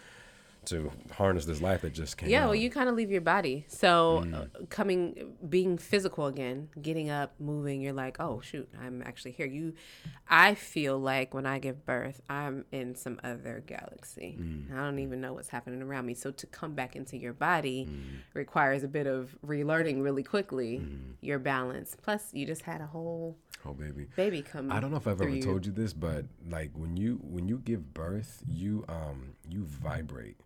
[0.65, 2.47] to harness this life that just came Yeah, out.
[2.49, 3.65] well, you kind of leave your body.
[3.69, 4.35] So Mm.
[4.35, 9.47] uh, coming, being physical again, getting up, moving, you're like, oh shoot, I'm actually here.
[9.47, 9.73] You,
[10.29, 14.37] I feel like when I give birth, I'm in some other galaxy.
[14.39, 14.73] Mm.
[14.77, 16.13] I don't even know what's happening around me.
[16.13, 18.19] So to come back into your body Mm.
[18.35, 21.15] requires a bit of relearning really quickly Mm.
[21.23, 21.97] your balance.
[22.03, 24.71] Plus, you just had a whole oh baby baby come.
[24.71, 25.43] I don't know if I've ever you.
[25.43, 30.37] told you this, but like when you when you give birth, you um you vibrate,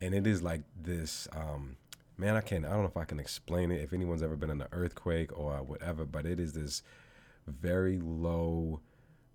[0.00, 1.28] and it is like this.
[1.32, 1.76] Um,
[2.16, 2.64] man, I can't.
[2.64, 3.80] I don't know if I can explain it.
[3.80, 6.82] If anyone's ever been in an earthquake or whatever, but it is this
[7.46, 8.80] very low,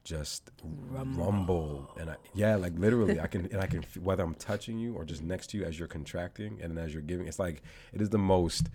[0.04, 4.78] just rumble, and I, yeah, like literally, I can and I can whether I'm touching
[4.78, 7.28] you or just next to you as you're contracting and as you're giving.
[7.28, 8.70] It's like it is the most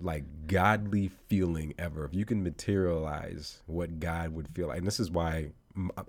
[0.00, 2.04] like godly feeling ever.
[2.04, 5.50] If you can materialize what God would feel like, and this is why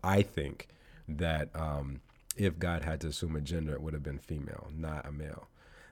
[0.03, 0.67] I think
[1.07, 2.01] that um,
[2.37, 5.47] if God had to assume a gender, it would have been female, not a male.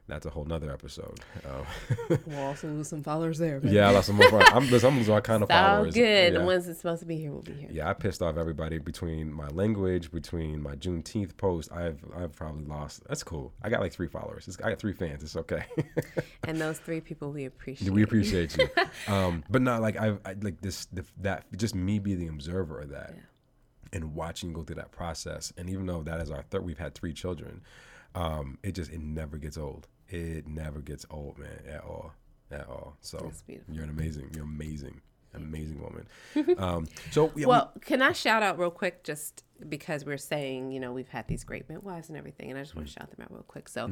[0.08, 1.20] That's a whole nother episode.
[1.46, 3.60] Uh, We'll also lose some followers there.
[3.60, 4.30] but- yeah, I lost some more.
[4.30, 4.48] followers.
[4.54, 5.93] I'm, I'm losing all kind of So followers.
[5.93, 6.34] good.
[6.34, 6.39] Yeah.
[6.39, 7.70] The ones that's supposed to be here will be here.
[7.72, 11.72] Yeah, I pissed off everybody between my language, between my Juneteenth post.
[11.74, 13.04] I've I've probably lost.
[13.10, 13.52] That's cool.
[13.62, 14.48] I got like three followers.
[14.48, 15.24] It's, I got three fans.
[15.24, 15.63] It's okay.
[16.46, 17.91] And those three people we appreciate.
[17.91, 18.70] we appreciate you.
[19.13, 22.80] Um, but not like I've I, like this the, that just me being the observer
[22.80, 23.13] of that
[23.93, 25.52] and watching go through that process.
[25.58, 27.62] And even though that is our third, we've had three children.
[28.15, 29.88] Um, it just it never gets old.
[30.10, 32.13] It never gets old, man, at all,
[32.52, 32.98] at all.
[33.02, 35.02] So That's you're an amazing, you're amazing,
[35.34, 36.08] amazing woman.
[36.58, 40.72] Um, so yeah, we- Well, can I shout out real quick just because we're saying,
[40.72, 42.78] you know, we've had these great midwives and everything, and I just Mm.
[42.78, 43.67] want to shout them out real quick.
[43.70, 43.89] So,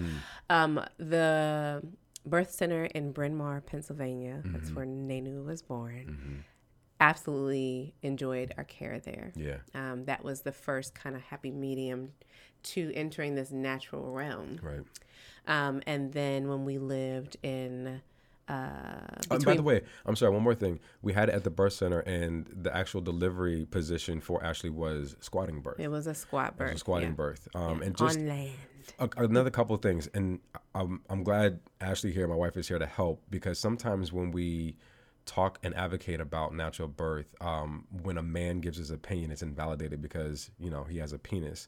[0.49, 1.81] um, the
[2.25, 4.75] birth center in Bryn Mawr, Pennsylvania, that's Mm-hmm.
[4.75, 6.43] where Nenu was born,
[6.99, 9.31] absolutely enjoyed our care there.
[9.35, 12.13] yeah, Um, that was the first kind of happy medium
[12.63, 14.59] to entering this natural realm.
[14.63, 14.81] right.
[15.47, 18.01] Um, and then when we lived in,
[18.47, 18.99] uh,
[19.31, 20.31] Oh, by the way, I'm sorry.
[20.31, 20.79] One more thing.
[21.01, 25.15] We had it at the birth center, and the actual delivery position for Ashley was
[25.19, 25.79] squatting birth.
[25.79, 26.71] it was a squat It birth.
[26.71, 27.15] was a squatting yeah.
[27.15, 27.47] birth.
[27.55, 28.51] Um, and just on land.
[28.99, 30.39] a, another couple of things, and
[30.75, 34.75] I'm I'm glad Ashley here, my wife is here to help because sometimes when we
[35.25, 40.01] talk and advocate about natural birth, um, when a man gives his opinion, it's invalidated
[40.03, 41.67] because you know he has a penis.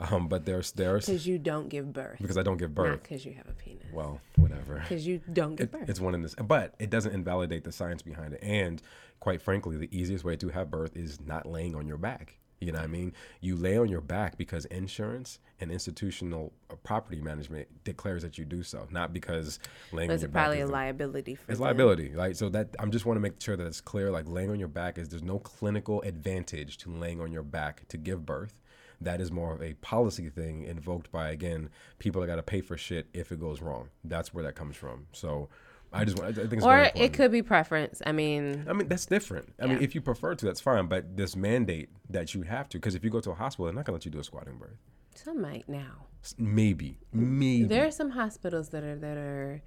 [0.00, 2.18] Um, but there's there's Because you don't give birth.
[2.20, 2.90] because I don't give birth.
[2.90, 3.82] Not because you have a penis.
[3.92, 4.74] Well, whatever.
[4.80, 5.88] Because you don't give It- birth.
[5.88, 8.40] it's one in this, but it doesn't invalidate the science behind it.
[8.42, 8.80] And
[9.20, 12.38] quite frankly, the easiest way to have birth is not laying on your back.
[12.60, 13.12] You know what I mean?
[13.40, 18.44] You lay on your back because insurance and institutional uh, property management declares that you
[18.44, 19.60] do so, not because
[19.92, 21.66] laying There's on your back probably a liability for it's them.
[21.66, 22.36] liability, right?
[22.36, 24.10] So that I'm just want to make sure that it's clear.
[24.10, 27.86] Like laying on your back is there's no clinical advantage to laying on your back
[27.88, 28.60] to give birth.
[29.00, 32.60] That is more of a policy thing invoked by again people that got to pay
[32.60, 33.90] for shit if it goes wrong.
[34.04, 35.06] That's where that comes from.
[35.12, 35.48] So
[35.92, 36.30] I just want.
[36.30, 38.02] I think it's or it could be preference.
[38.04, 39.54] I mean, I mean, that's different.
[39.60, 40.86] I mean, if you prefer to, that's fine.
[40.86, 43.74] But this mandate that you have to, because if you go to a hospital, they're
[43.74, 44.76] not gonna let you do a squatting birth.
[45.14, 46.06] some might now.
[46.36, 47.64] Maybe, maybe.
[47.64, 49.62] There are some hospitals that are that are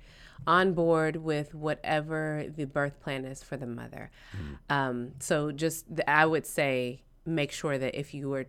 [0.46, 4.12] on board with whatever the birth plan is for the mother.
[4.70, 8.46] Um, so just th- I would say make sure that if you are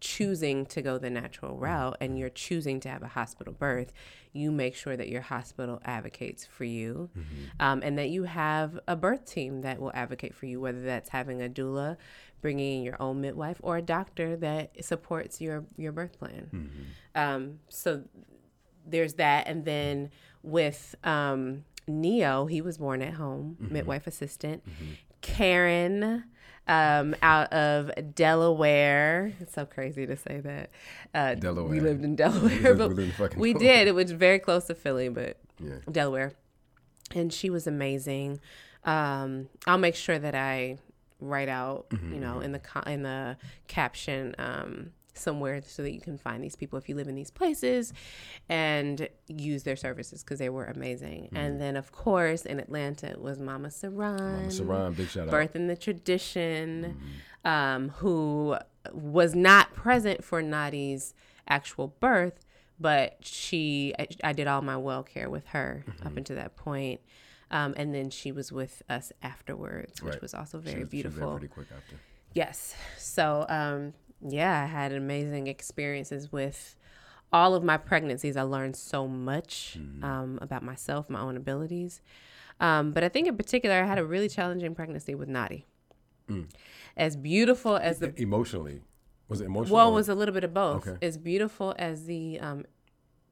[0.00, 3.92] choosing to go the natural route and you're choosing to have a hospital birth,
[4.32, 7.10] you make sure that your hospital advocates for you
[7.60, 11.08] um, and that you have a birth team that will advocate for you, whether that's
[11.08, 11.96] having a doula,
[12.40, 16.48] bringing in your own midwife, or a doctor that supports your, your birth plan.
[17.14, 18.04] Um, so
[18.86, 19.48] there's that.
[19.48, 20.10] And then
[20.42, 24.62] with um, Neo, he was born at home, midwife assistant.
[25.20, 26.24] Karen
[26.68, 29.32] um, out of Delaware.
[29.40, 30.70] It's so crazy to say that.
[31.14, 31.34] Uh,
[31.68, 33.76] We lived in Delaware, lived- we lived in we Delaware.
[33.76, 33.88] did.
[33.88, 35.76] It was very close to Philly, but Yeah.
[35.90, 36.32] Delaware.
[37.14, 38.40] And she was amazing.
[38.84, 40.78] Um, I'll make sure that I
[41.20, 46.00] write out, you know, in the co- in the caption um, somewhere so that you
[46.00, 47.92] can find these people if you live in these places
[48.48, 51.28] and use their services because they were amazing.
[51.34, 54.18] And then, of course, in Atlanta it was Mama Saran.
[54.20, 55.30] Mama Saran, big shout out.
[55.30, 56.96] Birth in the Tradition,
[57.44, 58.56] um, who
[58.92, 61.14] was not present for Nadi's
[61.48, 62.44] actual birth,
[62.80, 67.00] but she, I, I did all my well care with her up until that point.
[67.50, 70.22] Um, and then she was with us afterwards, which Right.
[70.22, 71.30] was also She very was- she was there beautiful.
[71.38, 71.96] Pretty quick after.
[72.34, 72.74] Yes.
[72.98, 73.94] So, um,
[74.26, 76.76] yeah, I had amazing experiences with
[77.32, 78.36] all of my pregnancies.
[78.36, 82.00] I learned so much um, about myself, my own abilities.
[82.60, 85.64] Um, but I think in particular, I had a really challenging pregnancy with Nadi.
[86.96, 88.82] As beautiful as the Emotionally,
[89.28, 89.74] was it emotional?
[89.76, 90.86] well, it was a little bit of both.
[90.86, 91.06] Okay.
[91.06, 92.64] As beautiful as the um,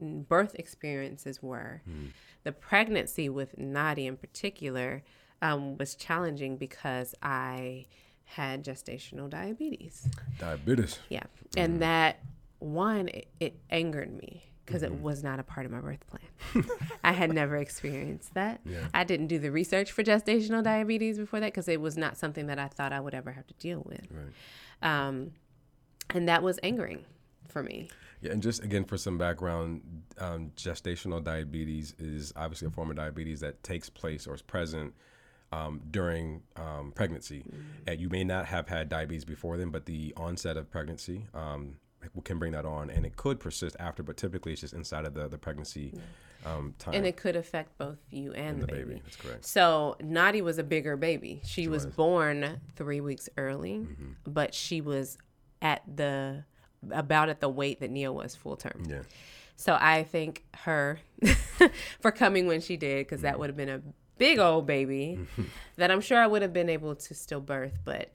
[0.01, 2.07] birth experiences were, Hmm.
[2.45, 5.03] the pregnancy with Nadi in particular
[5.43, 7.87] um, was challenging because I
[8.27, 10.07] had gestational diabetes.
[10.39, 10.99] diabetes.
[11.09, 11.21] Yeah.
[11.21, 11.61] Mm-hmm.
[11.61, 12.21] And that
[12.59, 14.95] one, it, it angered me because Mm-hmm.
[14.97, 16.65] it was not a part of my birth plan.
[17.05, 18.61] I had never experienced that.
[18.65, 18.89] Yeah.
[18.93, 22.47] I didn't do the research for gestational diabetes before that because it was not something
[22.49, 24.07] that I thought I would ever have to deal with.
[24.11, 24.27] Right.
[25.07, 25.31] Um,
[26.11, 27.05] and that was angering
[27.49, 27.89] for me.
[28.23, 29.83] Yeah, and just again for some background,
[30.19, 34.95] um, gestational diabetes is obviously a form of diabetes that takes place or is present
[35.53, 37.45] um, during um, pregnancy.
[37.87, 41.77] And you may not have had diabetes before then, but the onset of pregnancy um,
[42.25, 44.03] can bring that on, and it could persist after.
[44.03, 45.93] But typically, it's just inside of the the pregnancy
[46.47, 48.85] um, time And it could affect both you and, and the, baby.
[48.85, 49.03] baby.
[49.05, 49.45] That's correct.
[49.45, 51.41] So Nadi was a bigger baby.
[51.45, 51.95] She, was, was.
[51.95, 53.87] born three weeks early,
[54.25, 55.19] but she was
[55.61, 56.45] at the
[56.91, 58.85] about at the weight that Neo was full term.
[58.89, 59.03] Yeah.
[59.57, 61.01] So I thank her
[62.01, 63.81] for coming when she did, because that would have been a
[64.19, 65.19] big old baby
[65.77, 68.13] that I'm sure I would have been able to still birth, but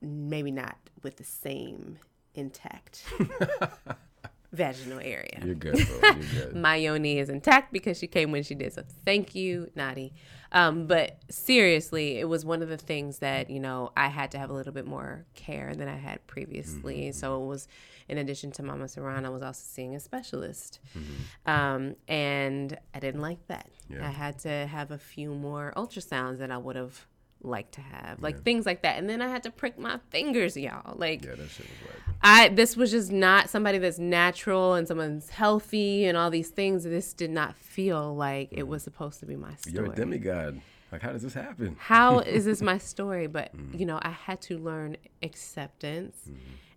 [0.00, 1.98] maybe not with the same
[2.34, 3.04] intact
[4.52, 5.40] vaginal area.
[5.44, 6.10] You're good, bro.
[6.10, 6.56] You're good.
[6.56, 8.72] My yoni is intact because she came when she did.
[8.72, 10.12] So thank you, Nadi.
[10.52, 14.38] Um, but seriously, it was one of the things that you know I had to
[14.38, 17.12] have a little bit more care than I had previously.
[17.12, 17.68] So it was,
[18.08, 21.50] in addition to Mama Saran, I was also seeing a specialist, mm-hmm.
[21.50, 23.68] um, and I didn't like that.
[23.90, 24.06] Yeah.
[24.06, 27.06] I had to have a few more ultrasounds that I would have
[27.42, 28.98] liked to have, like things like that.
[28.98, 30.96] And then I had to prick my fingers, y'all.
[30.96, 32.16] Like Yeah, that shit was like.
[32.22, 36.84] I this was just not somebody that's natural and someone's healthy and all these things.
[36.84, 38.84] This did not feel like it was mm-hmm.
[38.84, 39.74] supposed to be my story.
[39.74, 40.60] You're a demigod.
[40.92, 41.76] Like, how does this happen?
[41.78, 43.26] How is this my story?
[43.26, 43.78] But mm-hmm.
[43.78, 46.16] you know, I had to learn acceptance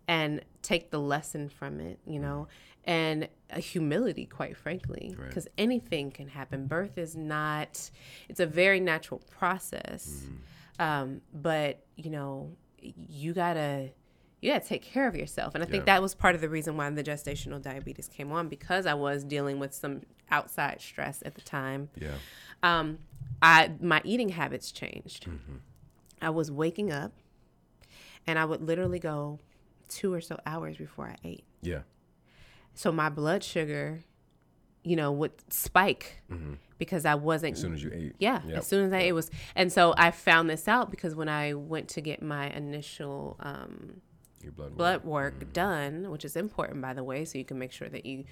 [0.09, 1.99] and take the lesson from it.
[2.05, 2.47] You know,
[2.83, 5.27] and a humility, quite frankly, Right.
[5.27, 6.67] because anything can happen.
[6.67, 7.89] Birth is not.
[8.27, 10.25] It's a very natural process,
[10.79, 13.91] um, but you know, you gotta
[14.41, 15.53] you gotta take care of yourself.
[15.53, 18.47] And I think that was part of the reason why the gestational diabetes came on
[18.47, 21.89] because I was dealing with some outside stress at the time.
[21.99, 22.15] Yeah.
[22.63, 22.99] Um,
[23.41, 25.27] I my eating habits changed.
[26.21, 27.11] I was waking up,
[28.27, 29.39] and I would literally go
[29.89, 31.43] two or so hours before I ate.
[31.61, 31.79] Yeah.
[32.73, 34.01] So my blood sugar,
[34.83, 36.53] you know, would spike mm-hmm.
[36.77, 38.15] because I wasn't As soon as you ate.
[38.19, 38.57] yeah, Yep.
[38.57, 41.53] as soon as I it was, and so I found this out because when I
[41.53, 44.01] went to get my initial um,
[44.41, 44.69] Your blood.
[44.69, 44.77] work.
[44.77, 45.51] blood work mm-hmm.
[45.51, 48.23] done, which is important by the way, so you can make sure that you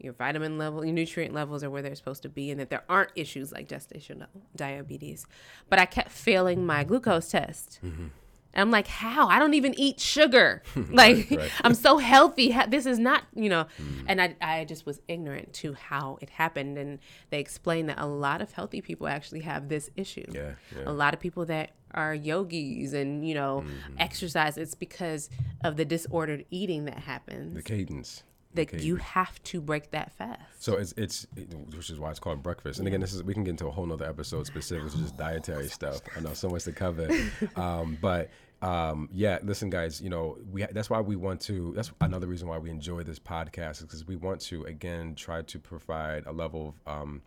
[0.00, 2.82] your vitamin level, your nutrient levels are where they're supposed to be, and that there
[2.88, 5.24] aren't issues like gestational diabetes.
[5.70, 7.78] But I kept failing my glucose test.
[7.82, 8.06] Mm-hmm.
[8.54, 9.28] And I'm like, how?
[9.28, 10.62] I don't even eat sugar.
[10.90, 11.50] Like, right.
[11.64, 12.54] I'm so healthy.
[12.68, 13.66] This is not, you know.
[14.06, 16.78] And I, I just was ignorant to how it happened.
[16.78, 20.24] And they explained that a lot of healthy people actually have this issue.
[20.30, 20.84] Yeah, yeah.
[20.86, 23.94] A lot of people that are yogis and, you know, Mm-hmm.
[23.98, 25.30] exercise, it's because
[25.62, 27.54] of the disordered eating that happens.
[27.56, 28.22] The cadence.
[28.54, 30.40] That you have to break that fast.
[30.58, 31.26] So it's it's
[31.74, 32.78] which is why it's called breakfast.
[32.78, 35.16] And again, this is we can get into a whole nother episode specific to just
[35.16, 36.00] dietary stuff.
[36.16, 37.08] I know so much to cover,
[37.56, 38.30] um, but
[38.62, 40.00] um, yeah, listen, guys.
[40.00, 41.72] You know, we that's why we want to.
[41.74, 45.42] That's another reason why we enjoy this podcast is because we want to again try
[45.42, 47.22] to provide a level of um,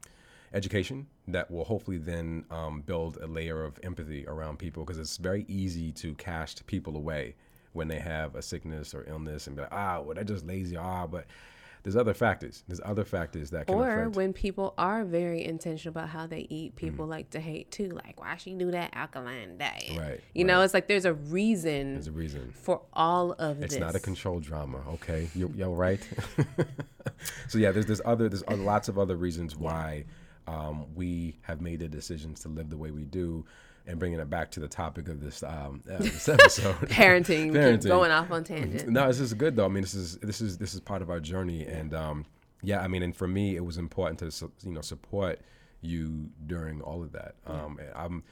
[0.53, 5.17] education that will hopefully then um, build a layer of empathy around people because it's
[5.17, 7.35] very easy to cast people away
[7.77, 10.75] when they have a sickness or illness and be like, ah, well, they're just lazy,
[10.75, 11.25] ah, but
[11.83, 12.63] there's other factors.
[12.67, 14.17] There's other factors that can Or affect.
[14.17, 17.89] when people are very intentional about how they eat, people like to hate too.
[17.89, 19.97] Like, why she do that alkaline diet?
[19.97, 22.51] Right, You know, it's like there's a reason There's a reason.
[22.53, 23.73] for all of It's this.
[23.73, 25.29] It's not a control drama, okay?
[25.33, 26.01] You, you're right.
[27.47, 30.05] so yeah, there's there's other there's lots of other reasons why
[30.47, 33.45] um, we have made the decisions to live the way we do,
[33.87, 36.75] and bringing it back to the topic of this um, uh, this episode.
[36.89, 37.87] Parenting, Parenting.
[37.87, 38.87] going off on tangent.
[38.89, 39.65] No, this is good though.
[39.65, 42.25] I mean, this is this is this is part of our journey, and um,
[42.61, 45.39] yeah, I mean, and for me, it was important to you know support
[45.81, 47.35] you during all of that.
[47.45, 48.23] Um, and I'm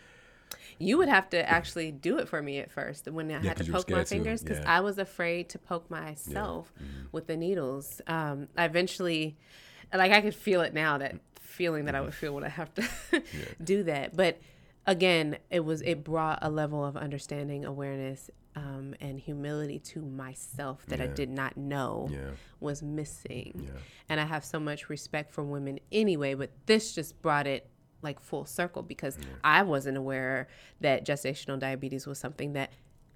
[0.79, 3.71] You would have to actually do it for me at first when I had to
[3.71, 4.77] poke my fingers because yeah.
[4.77, 7.07] I was afraid to poke myself Mm-hmm.
[7.11, 8.01] with the needles.
[8.07, 9.37] Um, I eventually,
[9.93, 12.73] like, I could feel it now that feeling that I would feel when I have
[12.73, 12.83] to
[13.63, 14.17] do that.
[14.17, 14.39] But
[14.87, 20.85] again, it was it brought a level of understanding, awareness, um, and humility to myself
[20.87, 22.31] that I did not know Yeah.
[22.59, 23.63] was missing.
[23.65, 23.79] Yeah.
[24.07, 27.69] And I have so much respect for women anyway, but this just brought it
[28.01, 30.47] like full circle because I wasn't aware
[30.79, 32.71] that gestational diabetes was something that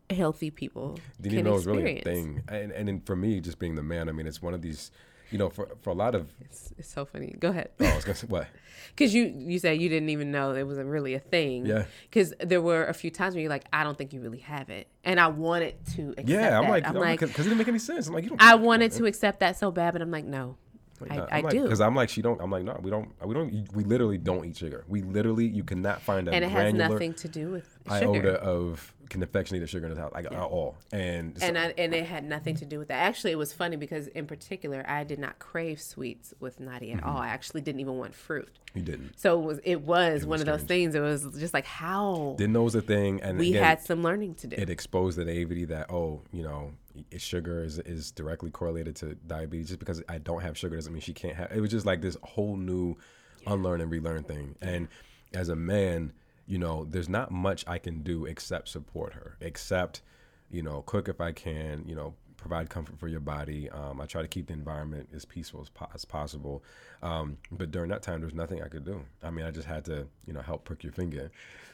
[0.09, 2.41] healthy people didn't can even know it was really a thing.
[2.47, 4.91] And and for me, just being the man, I mean, it's one of these,
[5.31, 6.27] you know, for for a lot of.
[6.41, 7.35] It's, it's so funny.
[7.39, 7.69] Go ahead.
[7.79, 8.47] Oh, I was gonna say what?
[8.95, 11.65] Because you you said you didn't even know it wasn't really a thing.
[11.65, 11.85] Yeah.
[12.09, 14.69] Because there were a few times where you're like, I don't think you really have
[14.69, 16.69] it, and I wanted to accept Yeah, I'm that.
[16.69, 18.07] like, I'm I'm like, because it didn't make any sense.
[18.07, 18.41] I'm like, you don't.
[18.41, 20.57] I wanted to accept that so bad, but I'm like, no,
[21.09, 21.63] I, I do.
[21.63, 22.41] because I'm like, she don't.
[22.41, 23.09] I'm like, no, we don't.
[23.25, 23.71] We don't.
[23.73, 24.83] We literally don't eat sugar.
[24.87, 28.41] We literally, you cannot find a and it has nothing to do with iota
[29.11, 29.23] sugar.
[29.23, 30.77] of confectionated sugar in the house, like at all.
[30.91, 32.95] And, so- and I, and it had nothing to do with that.
[32.97, 36.99] Actually, it was funny because in particular, I did not crave sweets with Nadia Mm-hmm.
[36.99, 37.17] at all.
[37.17, 38.49] I actually didn't even want fruit.
[38.73, 39.17] you didn't.
[39.19, 40.95] So it was it was one was of those things.
[40.95, 43.21] It was just like how Didn't know it was a thing.
[43.21, 44.55] And we again, had some learning to do.
[44.57, 46.71] it exposed the naivety that oh, you know,
[47.17, 49.67] sugar is is directly correlated to diabetes.
[49.69, 51.51] Just because I don't have sugar doesn't mean she can't have.
[51.51, 52.95] It was just like this whole new
[53.47, 54.55] unlearn and relearn thing.
[54.61, 54.87] And
[55.33, 56.11] as a man,
[56.49, 60.01] you know, there's not much I can do except support her, except
[60.51, 63.69] you know, cook if I can, you know, provide comfort for your body.
[63.69, 66.63] Um, I try to keep the environment as peaceful as, po- as possible.
[67.03, 69.05] Um, but during that time, there's nothing I could do.
[69.21, 71.29] I mean, I just had to, you know, help prick your finger.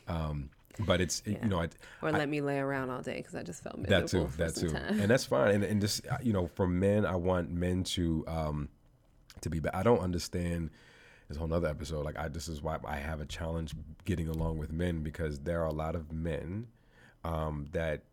[0.09, 1.69] Um, but it's, it- you know, I,
[2.01, 4.71] or let me lay around all day because I just felt that too, that too,
[4.71, 4.99] time.
[4.99, 5.55] and that's fine.
[5.55, 8.67] And and just uh, you know, for men, I want men to um
[9.39, 9.59] to be.
[9.61, 10.69] But I don't understand.
[11.27, 12.05] This whole other episode.
[12.05, 13.73] Like I, this is why I have a challenge
[14.05, 16.67] getting along with men because there are a lot of men
[17.23, 18.03] um, that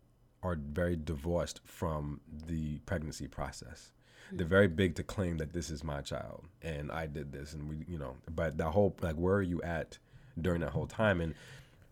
[0.41, 3.91] are very divorced from the pregnancy process.
[4.31, 7.69] They're very big to claim that this is my child and I did this and
[7.69, 9.99] we, you know, but the whole like where are you at
[10.41, 11.35] during that whole time and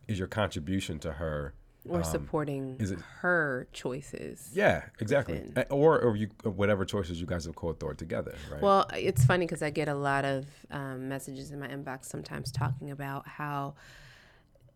[0.07, 1.53] is your contribution to her
[1.89, 4.51] or supporting um, is it- her choices.
[4.53, 5.39] yeah, exactly.
[5.39, 5.65] Within.
[5.69, 8.61] Or or you whatever choices you guys have co-authored together, right?
[8.61, 12.51] Well, it's funny because I get a lot of um, messages in my inbox sometimes
[12.51, 13.73] talking about how,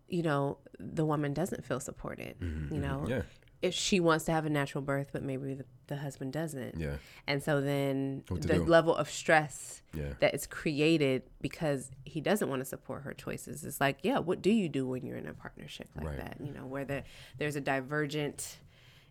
[0.07, 2.35] you know, the woman doesn't feel supported.
[2.41, 3.21] You know, Mm-hmm, Yeah.
[3.65, 6.79] If she wants to have a natural birth, but maybe the, the husband doesn't.
[6.79, 6.95] Yeah.
[7.27, 10.13] And so then What the level of stress Yeah.
[10.19, 14.41] that is created because he doesn't want to support her choices is like, yeah, what
[14.41, 16.17] do you do when you're in a partnership like Right.
[16.17, 16.37] that?
[16.39, 17.03] You know, where the,
[17.37, 18.57] there's a divergent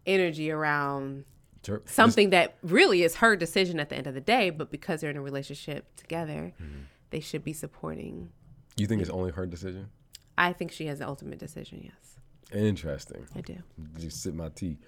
[0.07, 1.24] energy around
[1.64, 1.81] Sure.
[1.87, 5.11] something that really is her decision at the end of the day, but because they're
[5.11, 6.81] in a relationship together, Mm-hmm.
[7.11, 8.31] they should be supporting.
[8.76, 9.89] You think it's only her decision?
[10.37, 11.81] I think she has the ultimate decision.
[11.83, 12.14] Yes,
[12.55, 13.26] Interesting.
[13.34, 13.57] I do.
[13.98, 14.78] Just sip my tea.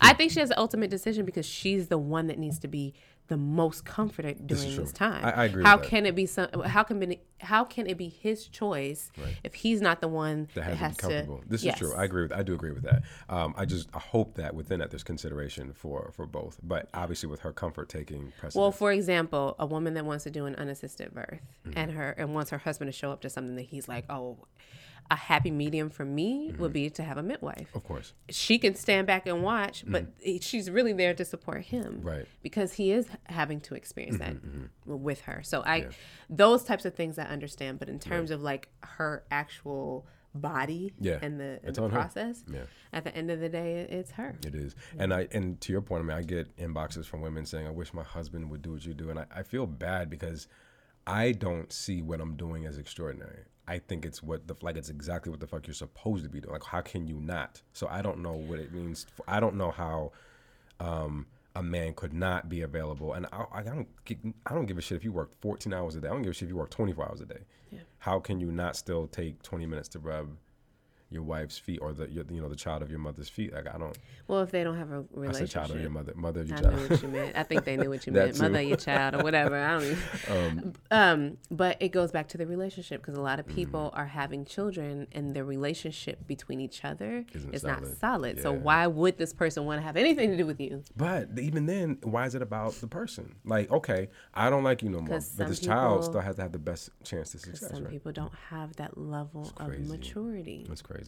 [0.00, 2.94] I think she has the ultimate decision because she's the one that needs to be
[3.28, 4.82] the most comforted during true.
[4.82, 5.24] this time.
[5.24, 5.90] I- I agree How with that.
[5.90, 6.48] can it be some?
[6.64, 7.20] How can be?
[7.40, 9.12] How can it be his choice
[9.44, 11.44] if he's not the one That has, has to be comfortable.
[11.46, 11.74] This Yes.
[11.74, 11.94] is true.
[11.96, 12.32] I agree with.
[12.32, 13.02] I do agree with that.
[13.28, 17.28] Um, I just I hope that within that there's consideration for for both, but obviously
[17.28, 18.56] with her comfort taking precedence.
[18.56, 21.78] Well, for example, a woman that wants to do an unassisted birth Mm-hmm.
[21.78, 24.36] and her and wants her husband to show up to something that he's like, oh,
[25.12, 26.60] a happy medium for me Mm-hmm.
[26.62, 27.68] would be to have a midwife.
[27.74, 28.14] Of course.
[28.30, 30.06] She can stand back and watch, but
[30.40, 32.04] she's really there to support him, Mm.
[32.04, 32.18] Right.
[32.22, 34.36] Mm-hmm, Because he is having to experience that
[34.86, 35.42] with her.
[35.42, 35.88] So I,
[36.30, 41.18] those types of things I understand, but in terms of like her actual body Yeah.
[41.20, 41.98] and the, and the on her.
[41.98, 42.62] process, Yeah.
[42.92, 44.34] at the end of the day, it's her.
[44.46, 44.74] It is.
[44.98, 47.70] And I and to your point, I mean, I get inboxes from women saying, I
[47.70, 49.10] wish my husband would do what you do.
[49.10, 50.48] And I, I feel bad because
[51.06, 53.40] I don't see what I'm doing as extraordinary.
[53.68, 56.40] I think it's what the like it's exactly what the fuck you're supposed to be
[56.40, 56.52] doing.
[56.52, 57.62] Like how can you not?
[57.72, 59.06] So I don't know what it means.
[59.14, 60.12] For, I don't know how
[60.80, 63.14] um, a man could not be available.
[63.14, 63.88] And I, I don't
[64.46, 66.08] I don't give a shit if you work 14 hours a day.
[66.08, 67.40] I don't give a shit if you work 24 hours a day.
[67.70, 67.80] Yeah.
[67.98, 70.36] How can you not still take 20 minutes to rub
[71.12, 73.52] your wife's feet or the your, you know the child of your mother's feet?
[73.52, 73.96] Like I don't.
[74.28, 76.48] Well, if they don't have a I said relationship, child of your mother, mother of
[76.48, 76.90] your I child.
[76.90, 77.36] what you meant.
[77.36, 78.60] I think they knew what you meant, mother too.
[78.60, 79.56] of your child or whatever.
[79.56, 79.84] I don't
[80.28, 80.74] even.
[80.90, 84.00] Um, but it goes back to the relationship because a lot of people Mm-hmm.
[84.00, 87.98] are having children and the relationship between each other Isn't is not solid.
[87.98, 88.42] solid.
[88.42, 90.82] So why would this person want to have anything to do with you?
[90.96, 93.34] But even then, why is it about the person?
[93.44, 96.52] Like, okay, I don't like you no more, but this child still has to have
[96.52, 97.90] the best chance to success, Some right?
[97.90, 100.64] people don't have that level of maturity.
[100.68, 101.01] That's crazy.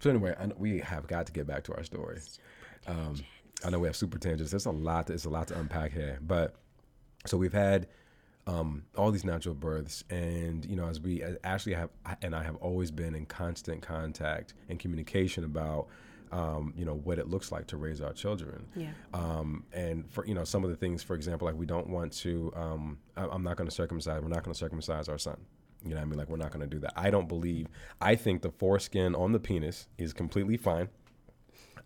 [0.00, 2.20] So anyway, I, know we have got to get back to our story.
[2.86, 3.16] Um,
[3.64, 4.52] I know we have super tangents.
[4.52, 5.06] There's a lot.
[5.08, 6.18] There's a lot to unpack here.
[6.22, 6.54] But
[7.26, 7.88] so we've had
[8.46, 11.90] um, all these natural births, and you know, as we as Ashley have
[12.22, 15.88] and I have always been in constant contact and communication about.
[16.30, 18.90] Um, you know what it looks like to raise our children, Yeah.
[19.14, 22.12] um, and for you know some of the things, for example, like we don't want
[22.18, 22.52] to.
[22.54, 24.20] Um, I, I'm not going to circumcise.
[24.20, 25.38] We're not going to circumcise our son.
[25.84, 26.18] You know what I mean?
[26.18, 26.92] Like we're not going to do that.
[26.96, 27.68] I don't believe.
[28.00, 30.88] I think the foreskin on the penis is completely fine.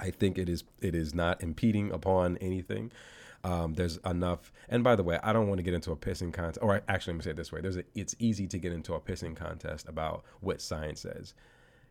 [0.01, 2.91] I think it is it is not impeding upon anything.
[3.45, 4.53] Um, there's enough.
[4.69, 6.59] And by the way, I don't want to get into a pissing contest.
[6.63, 8.95] Or actually, let me say it this way: there's a, it's easy to get into
[8.95, 11.35] a pissing contest about what science says,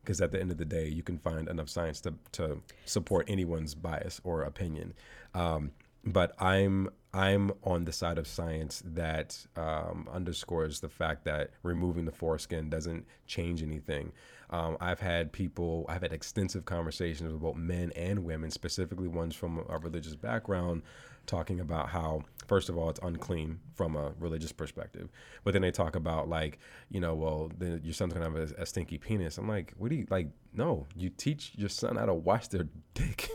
[0.01, 3.29] because at the end of the day, you can find enough science to to support
[3.29, 4.93] anyone's bias or opinion.
[5.33, 5.71] Um,
[6.05, 12.05] but I'm I'm on the side of science that um, underscores the fact that removing
[12.05, 14.13] the foreskin doesn't change anything.
[14.49, 19.35] Um, I've had people, I've had extensive conversations with both men and women, specifically ones
[19.35, 20.83] from a religious background,
[21.31, 25.09] talking about how, first of all, it's unclean from a religious perspective.
[25.43, 26.59] But then they talk about, like,
[26.89, 29.37] you know, well, then your son's gonna have a, a stinky penis.
[29.37, 32.67] I'm like, what do you, like, no, you teach your son how to wash their
[32.93, 33.29] dick.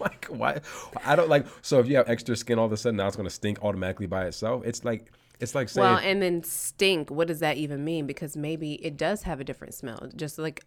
[0.00, 0.60] like, why?
[1.06, 3.16] I don't like, so if you have extra skin all of a sudden, now it's
[3.16, 4.62] gonna stink automatically by itself.
[4.66, 8.06] It's like, it's like saying, Well, and then stink, what does that even mean?
[8.06, 10.10] Because maybe it does have a different smell.
[10.16, 10.64] Just like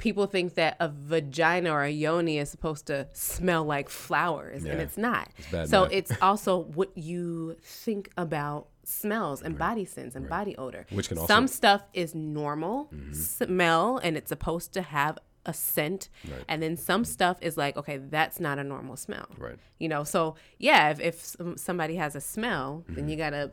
[0.00, 4.80] people think that a vagina or a yoni is supposed to smell like flowers, and
[4.80, 5.28] it's not.
[5.52, 5.92] bad so math.
[5.92, 10.84] it's also what you think about smells and body scents and body odor.
[10.90, 11.36] Which can also- Mm-hmm.
[11.42, 16.44] some stuff is normal smell and it's supposed to have a scent Right.
[16.48, 19.56] and then some stuff is like okay that's not a normal smell Right.
[19.78, 23.08] you know so yeah if, if somebody has a smell then Mm-hmm.
[23.08, 23.50] you gotta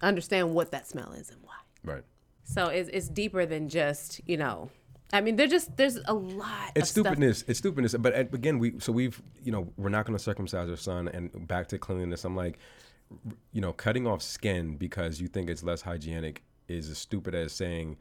[0.00, 2.02] understand what that smell is and why right.
[2.42, 4.70] so it's, it's deeper than just you know
[5.12, 7.44] i mean there's just there's a lot It's of stuff stupidness.
[7.46, 7.94] It's stupidness.
[7.98, 11.08] But again, we so we've you know we're not going to circumcise our son.
[11.08, 12.58] And back to cleanliness, I'm like,
[13.52, 17.52] you know, cutting off skin because you think it's less hygienic is as stupid as
[17.52, 17.96] saying,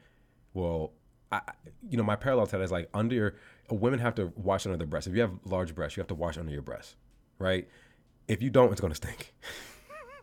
[0.54, 0.94] well,
[1.32, 1.42] I,
[1.90, 3.36] you know, my parallel to that is like under your
[3.70, 5.08] women have to wash under their breasts.
[5.08, 6.96] If you have large breasts, you have to wash under your breasts,
[7.40, 7.68] right?
[8.28, 9.34] If you don't, it's going to stink.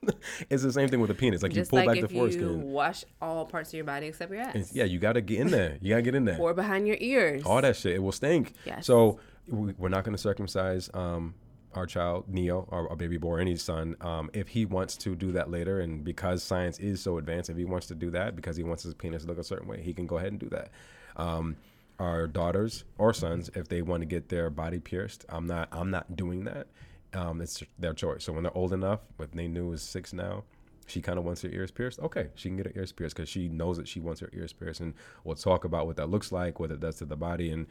[0.51, 1.43] it's the same thing with a penis.
[1.43, 2.63] Like just you pull like back the you foreskin.
[2.71, 5.49] wash all parts of your body except your ass yeah, you got to get in
[5.49, 5.79] there.
[5.81, 7.95] You got to get in there or behind your ears all that shit.
[7.97, 8.55] It will stink.
[8.65, 8.87] Yes.
[8.87, 9.19] So
[9.49, 11.35] we- we're not going to circumcise um,
[11.75, 13.97] our child, Neo, our, our baby boy, or any son.
[14.01, 17.57] Um, if he wants to do that later, and because science is so advanced, if
[17.57, 19.83] he wants to do that because he wants his penis to look a certain way,
[19.83, 20.71] he can go ahead and do that.
[21.17, 21.57] Um,
[21.99, 25.69] our daughters or sons, if they want to get their body pierced, I'm not.
[25.73, 26.69] I'm not doing that.
[27.15, 28.25] Um, it's their choice.
[28.25, 30.45] So when they're old enough, what they knew is six now,
[30.87, 32.01] she kind of wants her ears pierced.
[32.01, 34.53] Okay, she can get her ears pierced because she knows that she wants her ears
[34.53, 34.95] pierced, and
[35.25, 37.67] we'll talk about what that looks like, what it does to the body, and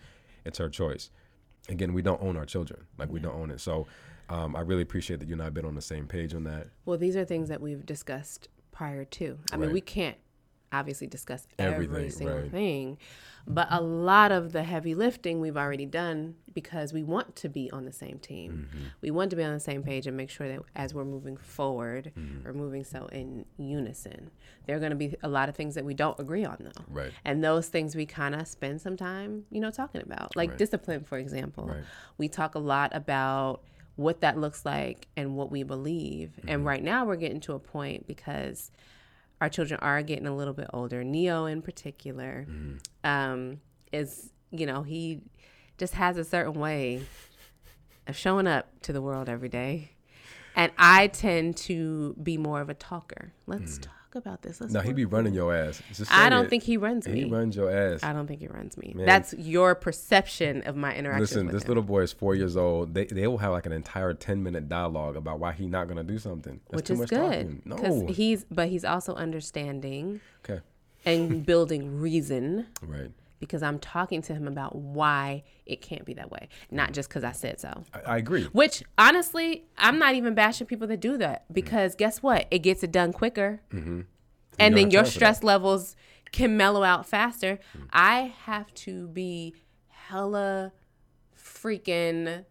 [0.46, 1.10] it's her choice.
[1.70, 3.60] Again, we don't own our children, like we don't own it.
[3.60, 3.88] So,
[4.30, 6.44] um, I really appreciate that you and I have been on the same page on
[6.46, 6.68] that.
[6.86, 9.40] Well, these are things that we've discussed prior to.
[9.52, 10.18] I mean, we can't
[10.72, 12.52] obviously discuss every single right.
[12.52, 12.98] thing,
[13.50, 17.72] but a lot of the heavy lifting we've already done because we want to be
[17.72, 18.68] on the same team.
[18.70, 18.84] Mm-hmm.
[19.02, 21.38] We want to be on the same page and make sure that as we're moving
[21.38, 22.44] forward, Mm-hmm.
[22.46, 24.32] we're moving so in unison.
[24.66, 26.84] There are going to be a lot of things that we don't agree on, though.
[26.90, 27.12] Right.
[27.24, 30.58] And those things we kind of spend some time, you know, talking about, like Right.
[30.58, 31.68] discipline, for example.
[31.68, 31.84] Right.
[32.18, 33.62] We talk a lot about
[33.96, 36.32] what that looks like and what we believe.
[36.48, 36.68] And Mm-hmm.
[36.68, 38.72] right now we're getting to a point because
[39.42, 41.04] our children are getting a little bit older.
[41.04, 42.46] Neo, in particular,
[43.04, 43.62] um,
[43.92, 45.22] is you know he
[45.78, 47.02] just has a certain way
[48.08, 49.92] of showing up to the world every day,
[50.56, 53.34] and I tend to be more of a talker.
[53.46, 54.62] Let's talk about this.
[54.62, 55.82] Let's No, he be running your ass.
[55.94, 56.50] Just I don't it.
[56.50, 57.24] think he runs me.
[57.24, 58.04] he runs your ass.
[58.04, 58.94] I don't think he runs me.
[58.96, 59.06] Man.
[59.06, 61.22] That's your perception of my interaction.
[61.22, 61.68] Listen, this him.
[61.70, 62.94] little boy is four years old.
[62.94, 66.04] They they will have like an entire ten minute dialogue about why he's not gonna
[66.04, 66.60] do something.
[66.70, 68.06] That's which too is much good talking.
[68.06, 68.08] No.
[68.08, 70.62] he's but he's also understanding okay.
[71.06, 73.12] and building reason Right.
[73.40, 77.24] Because I'm talking to him about why it can't be that way, not just because
[77.24, 77.84] I said so.
[77.94, 78.44] I, I agree.
[78.46, 82.48] Which honestly, I'm not even bashing people that do that because guess what?
[82.52, 83.62] It gets it done quicker.
[83.74, 84.02] Mm-hmm.
[84.60, 85.96] And then your stress levels
[86.32, 87.60] can mellow out faster.
[87.78, 87.88] Mm.
[87.94, 89.54] I have to be
[89.88, 90.74] hella
[91.38, 92.46] freaking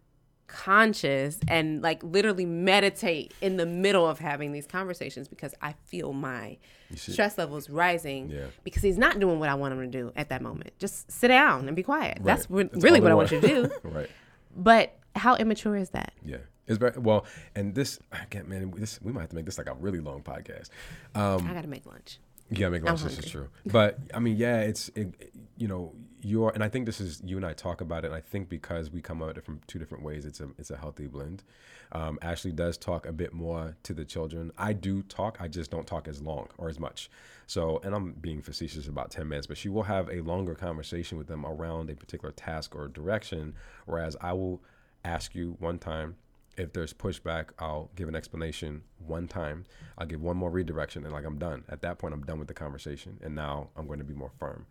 [0.47, 6.13] conscious and like literally meditate in the middle of having these conversations because I feel
[6.13, 6.57] my
[6.95, 8.45] stress levels rising Yeah.
[8.63, 10.71] because he's not doing what I want him to do at that moment.
[10.79, 12.19] Just sit down and be quiet.
[12.21, 13.71] That's re- That's really what I want you to do.
[13.83, 14.09] right.
[14.55, 16.13] But how immature is that?
[16.25, 16.37] Yeah.
[16.65, 17.25] It's very well,
[17.55, 18.73] and this I can't, man.
[18.75, 20.69] This we might have to make this like a really long podcast.
[21.15, 22.19] Um, I got to make lunch.
[22.49, 23.03] You gotta make lunch.
[23.03, 26.85] This is true, but I mean, yeah, it's it, you know you're, and I think
[26.85, 28.07] this is you and I talk about it.
[28.07, 30.77] And I think because we come out from two different ways, it's a it's a
[30.77, 31.43] healthy blend.
[31.91, 34.51] Um, Ashley does talk a bit more to the children.
[34.57, 35.37] I do talk.
[35.39, 37.09] I just don't talk as long or as much.
[37.45, 41.17] So, and I'm being facetious about ten minutes, but she will have a longer conversation
[41.17, 43.53] with them around a particular task or direction,
[43.85, 44.61] whereas I will
[45.05, 46.15] ask you one time
[46.57, 49.65] if there's pushback, I'll give an explanation one time.
[49.97, 51.63] I'll give one more redirection, and like I'm done.
[51.69, 54.31] At that point, I'm done with the conversation, and now I'm going to be more
[54.39, 54.65] firm.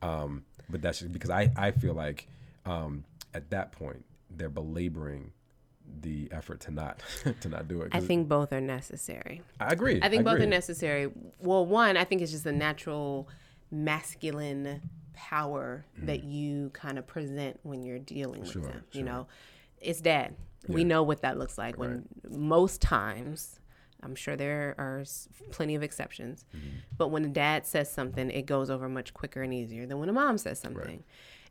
[0.00, 2.28] Um, but that's just because I I feel like
[2.64, 5.32] um, at that point they're belaboring
[6.00, 7.02] the effort to not
[7.40, 7.90] to not do it.
[7.92, 9.42] I think both are necessary.
[9.60, 10.00] I agree.
[10.00, 10.46] I think both agree.
[10.46, 11.10] are necessary.
[11.40, 13.28] Well, one, I think it's just the natural
[13.70, 14.80] masculine
[15.14, 18.52] power that you kind of present when you're dealing with Mm.
[18.52, 18.84] Sure, them.
[18.92, 19.26] You know,
[19.82, 20.34] it's dad.
[20.68, 23.58] We know what that looks like when most times.
[24.04, 25.04] I'm sure there are
[25.52, 26.68] plenty of exceptions, Mm-hmm.
[26.98, 30.08] but when a dad says something, it goes over much quicker and easier than when
[30.08, 31.04] a mom says something.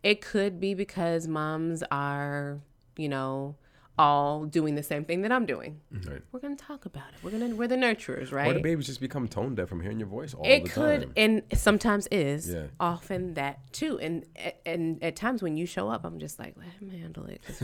[0.04, 2.60] It could be because moms are,
[2.98, 3.56] you know,
[3.98, 5.80] all doing the same thing that I'm doing.
[5.92, 6.22] Right.
[6.34, 7.24] We're gonna talk about it.
[7.24, 8.50] We're gonna we're the nurturers, right?
[8.50, 10.90] Or the babies just become tone deaf from hearing your voice all it the time.
[10.90, 12.68] It could and sometimes is Yeah.
[12.82, 14.26] often that too and
[14.66, 17.62] and at times when you show up i'm just like let him handle it 'cause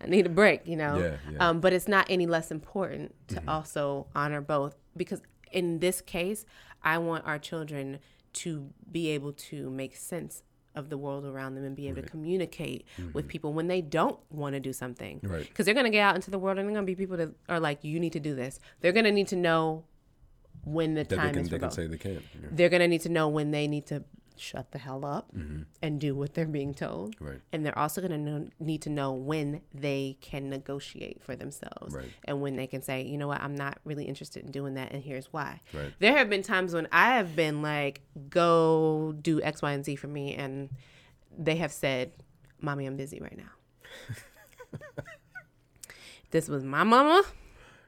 [0.00, 1.10] i need a break you know Yeah, yeah.
[1.10, 1.40] Mm-hmm.
[1.40, 5.20] um but it's not any less important to also honor both because
[5.52, 6.44] in this case
[6.82, 7.98] i want our children
[8.34, 10.42] to be able to make sense
[10.74, 14.18] of the world around them and be able to communicate with people when they don't
[14.30, 15.32] want to do something Mm-hmm.
[15.34, 15.48] Right.
[15.48, 17.16] because they're going to get out into the world and they're going to be people
[17.16, 19.84] that are like you need to do this they're going to need to know
[20.64, 22.12] when the that time they can is for they can say they can.
[22.12, 22.48] Yeah.
[22.52, 24.04] they're going to need to know when they need to
[24.40, 25.32] shut the hell up
[25.82, 27.16] and do what they're being told.
[27.16, 27.24] Mm-hmm.
[27.26, 27.40] Right.
[27.52, 31.94] And they're also going to know, need to know when they can negotiate for themselves
[31.94, 32.10] Right.
[32.24, 34.92] and when they can say, you know what, I'm not really interested in doing that,
[34.92, 35.60] and here's why.
[35.72, 35.92] Right.
[35.98, 39.96] There have been times when I have been like, go do X, Y, and Z
[39.96, 40.70] for me, and
[41.36, 42.12] they have said,
[42.60, 44.16] Mommy, I'm busy right now.
[46.30, 47.22] this was my mama.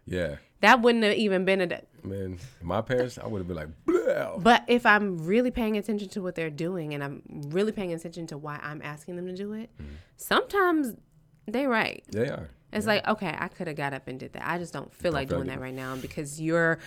[0.07, 0.37] Yeah.
[0.61, 1.81] That wouldn't have even been a.
[2.03, 4.43] Man, my parents, I would have been like.
[4.43, 8.27] But if I'm really paying attention to what they're doing and I'm really paying attention
[8.29, 9.93] to why I'm asking them to do it, Mm-hmm.
[10.17, 10.95] sometimes
[11.47, 12.05] they right.
[12.13, 12.49] they are.
[12.73, 14.47] It's like, okay, I could have got up and did that.
[14.49, 16.79] I just don't feel like doing that right now because you're,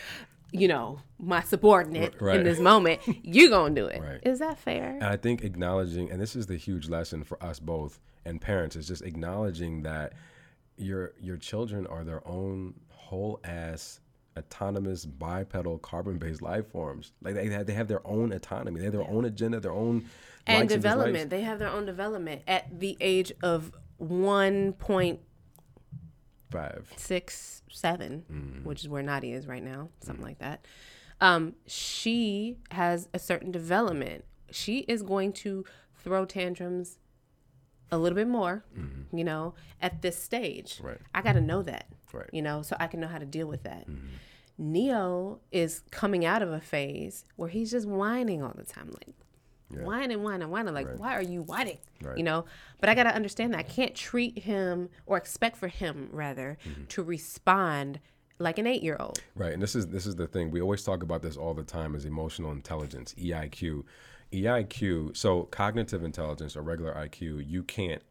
[0.52, 2.38] you know, my subordinate Right.
[2.38, 3.02] in this moment.
[3.24, 4.02] you're gonna do it.
[4.02, 4.20] Right.
[4.24, 4.92] Is that fair?
[4.92, 8.76] And I think acknowledging, and this is the huge lesson for us both and parents,
[8.78, 10.14] is just acknowledging that
[10.78, 14.00] your your children are their own whole ass
[14.38, 17.12] autonomous bipedal carbon based life forms.
[17.22, 18.80] Like they have, they have their own autonomy.
[18.80, 20.06] They have their own agenda, their own
[20.48, 21.30] and development.
[21.30, 25.20] They have their own development at the age of one point
[26.52, 26.92] Five.
[26.98, 28.64] six, seven, Mm-hmm.
[28.64, 30.66] which is where Nadia is right now, something like that.
[31.20, 34.26] Um, she has a certain development.
[34.52, 35.66] She is going to
[36.04, 36.98] throw tantrums
[37.92, 38.64] a little bit more,
[39.12, 40.78] you know, at this stage.
[40.78, 40.88] Mm-hmm.
[40.88, 40.98] Right.
[41.14, 42.30] I got to know that, Right.
[42.34, 43.88] you know, so I can know how to deal with that.
[43.90, 44.08] Mm-hmm.
[44.58, 49.16] Neo is coming out of a phase where he's just whining all the time, like
[49.72, 49.84] Yeah.
[49.84, 50.74] whining, whining, whining.
[50.74, 51.00] Like, Right.
[51.00, 51.80] why are you whining?
[52.02, 52.18] Right.
[52.18, 52.46] You know,
[52.80, 56.58] but I got to understand that I can't treat him or expect for him rather
[56.66, 56.86] Mm-hmm.
[56.86, 58.00] to respond
[58.40, 59.22] like an eight year old.
[59.36, 60.52] Right, and this is this is the thing.
[60.52, 63.86] We always talk about this all the time as emotional intelligence, EIQ.
[64.34, 68.02] EIQ, so cognitive intelligence or regular IQ, you can't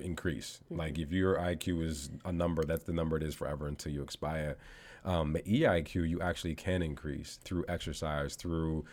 [0.00, 0.60] increase.
[0.70, 4.02] Like if your IQ is a number, that's the number it is forever until you
[4.02, 4.56] expire.
[5.04, 8.84] Um, but EIQ, you actually can increase through exercise, through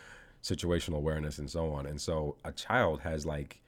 [0.42, 1.86] situational awareness, and so on.
[1.86, 3.60] And so a child has like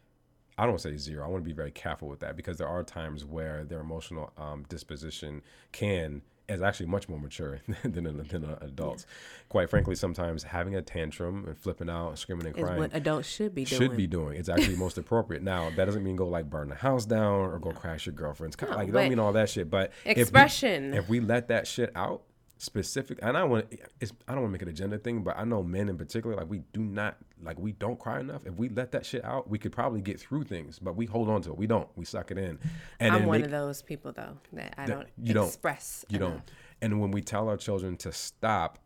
[0.59, 1.25] I don't say zero.
[1.25, 4.33] I want to be very careful with that because there are times where their emotional
[4.37, 5.43] um, disposition
[5.73, 9.07] can is actually much more mature than than, than uh, adults.
[9.09, 9.45] Yeah.
[9.49, 13.29] Quite frankly, sometimes having a tantrum and flipping out, screaming and crying, is what adults
[13.29, 13.97] should be should doing.
[13.97, 14.37] be doing.
[14.39, 15.43] It's actually most appropriate.
[15.43, 18.57] Now that doesn't mean go like burn the house down or go crash your girlfriend's
[18.57, 18.71] car.
[18.71, 19.71] No, like it don't mean all that shit.
[19.71, 20.95] But expression.
[20.95, 22.23] If we, if we let that shit out,
[22.63, 23.67] specific and I want
[24.01, 25.99] it's I don't want to make it a gender thing, but I know men in
[25.99, 28.43] particular like we do not like we don't cry enough.
[28.47, 31.29] If we let that shit out, we could probably get through things, but we hold
[31.29, 31.59] on to it.
[31.59, 31.89] We don't.
[31.97, 32.61] We suck it in.
[33.01, 35.35] And I'm one make, of those people though that I don't you express.
[35.35, 36.05] Don't, express.
[36.09, 36.31] you enough.
[36.31, 36.51] don't.
[36.83, 38.79] And when we tell our children to stop,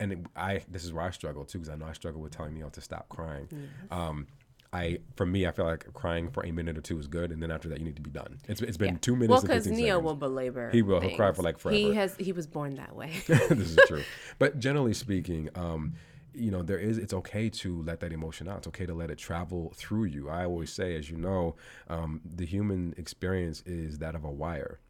[0.00, 2.32] and it, I this is where I struggle too because I know I struggle with
[2.32, 3.48] telling Neo to stop crying.
[3.90, 4.26] Um,
[4.72, 7.42] I for me, I feel like crying for a minute or two is good, and
[7.42, 8.38] then after that, you need to be done.
[8.48, 8.98] It's it's been yeah.
[9.00, 9.30] two minutes.
[9.30, 10.70] Well, because Neo will belabor.
[10.70, 11.00] He will.
[11.00, 11.12] Things.
[11.12, 11.76] He'll cry for like forever.
[11.76, 12.14] He has.
[12.16, 13.12] He was born that way.
[13.26, 14.02] this is true.
[14.38, 15.94] But generally speaking, um,
[16.34, 16.98] you know, there is.
[16.98, 18.58] It's okay to let that emotion out.
[18.58, 20.28] It's okay to let it travel through you.
[20.28, 21.56] I always say, as you know,
[21.88, 24.80] um, the human experience is that of a wire.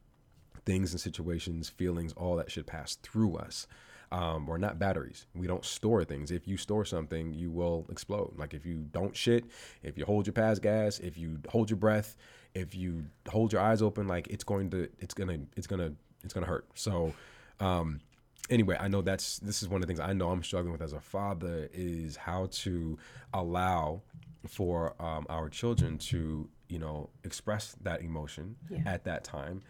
[0.67, 3.67] Things and situations, feelings, all that should pass through us
[4.11, 5.27] um, we're not batteries.
[5.35, 6.31] We don't store things.
[6.31, 8.35] If you store something, you will explode.
[8.37, 9.45] Like if you don't shit,
[9.83, 12.17] if you hold your pass gas, if you hold your breath,
[12.55, 15.93] if you hold your eyes open, like it's going to, it's gonna, it's gonna,
[16.25, 16.67] it's gonna hurt.
[16.75, 17.13] So,
[17.61, 18.01] um,
[18.51, 20.83] anyway, I know that's this is one of the things I know I'm struggling with
[20.83, 22.99] as a father is how to
[23.35, 24.03] allow
[24.47, 28.83] for um, our children to you know express that emotion yeah.
[28.87, 29.63] at that time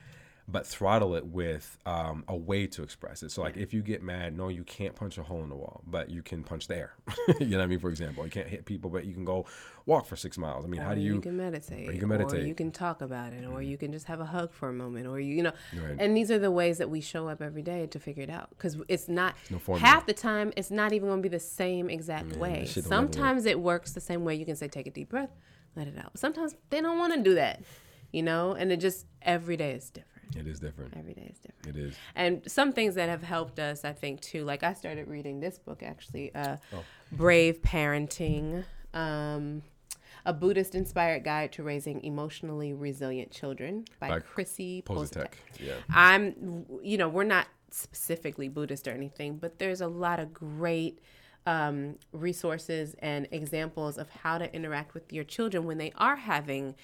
[0.50, 3.30] but throttle it with um, a way to express it.
[3.30, 5.82] So, like, if you get mad, no, you can't punch a hole in the wall,
[5.86, 6.94] but you can punch the air.
[7.38, 7.78] you know what I mean?
[7.78, 9.44] For example, you can't hit people, but you can go
[9.84, 10.64] walk for six miles.
[10.64, 11.16] I mean, or how do you?
[11.16, 11.90] You can meditate.
[11.90, 12.40] Or you can meditate.
[12.40, 14.72] Or you can talk about it, or you can just have a hug for a
[14.72, 15.52] moment, or you, you know.
[15.74, 15.96] Right.
[15.98, 18.48] And these are the ways that we show up every day to figure it out,
[18.50, 20.54] because it's not no half the time.
[20.56, 22.64] It's not even going to be the same exact yeah, way.
[22.64, 24.34] Sometimes it works the same way.
[24.34, 25.30] You can say, take a deep breath,
[25.76, 26.18] let it out.
[26.18, 27.62] Sometimes they don't want to do that,
[28.12, 30.17] you know, and it just every day is different.
[30.36, 30.94] It is different.
[30.96, 31.76] Every day is different.
[31.76, 31.94] It is.
[32.14, 34.44] And some things that have helped us, I think, too.
[34.44, 36.84] Like I started reading this book actually, uh, oh.
[37.12, 38.64] Brave Parenting.
[38.94, 39.62] Um,
[40.26, 45.32] a Buddhist inspired guide to raising emotionally resilient children by, by Krissy Pozatek.
[45.58, 45.74] Yeah.
[45.88, 51.00] I'm you know, we're not specifically Buddhist or anything, but there's a lot of great
[51.46, 56.74] um, resources and examples of how to interact with your children when they are having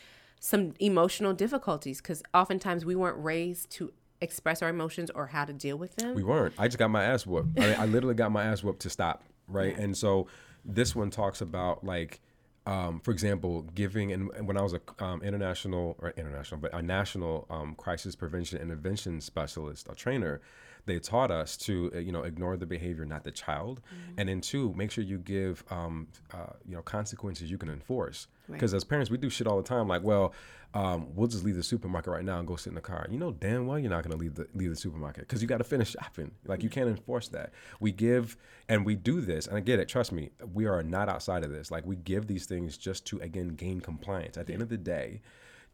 [0.40, 5.52] some emotional difficulties because oftentimes we weren't raised to express our emotions or how to
[5.52, 6.14] deal with them.
[6.14, 6.54] We weren't.
[6.58, 7.58] I just got my ass whooped.
[7.58, 9.22] I, I literally got my ass whooped to stop.
[9.48, 9.76] Right.
[9.76, 10.26] And so
[10.64, 12.20] this one talks about like,
[12.66, 16.80] um, for example, giving and when I was a um, international or international, but a
[16.80, 20.40] national um, crisis prevention intervention specialist, a trainer,
[20.86, 24.20] they taught us to uh, you know ignore the behavior, not the child, mm-hmm.
[24.20, 28.26] and then two, make sure you give um, uh, you know consequences you can enforce.
[28.50, 28.76] Because right.
[28.76, 29.88] as parents, we do shit all the time.
[29.88, 30.34] Like, well,
[30.74, 33.06] um, we'll just leave the supermarket right now and go sit in the car.
[33.08, 35.48] You know damn well you're not going to leave the leave the supermarket because you
[35.48, 36.32] got to finish shopping.
[36.46, 37.52] Like, you can't enforce that.
[37.80, 38.36] We give
[38.68, 39.88] and we do this, and I get it.
[39.88, 41.70] Trust me, we are not outside of this.
[41.70, 44.36] Like, we give these things just to again gain compliance.
[44.36, 45.22] At the end of the day,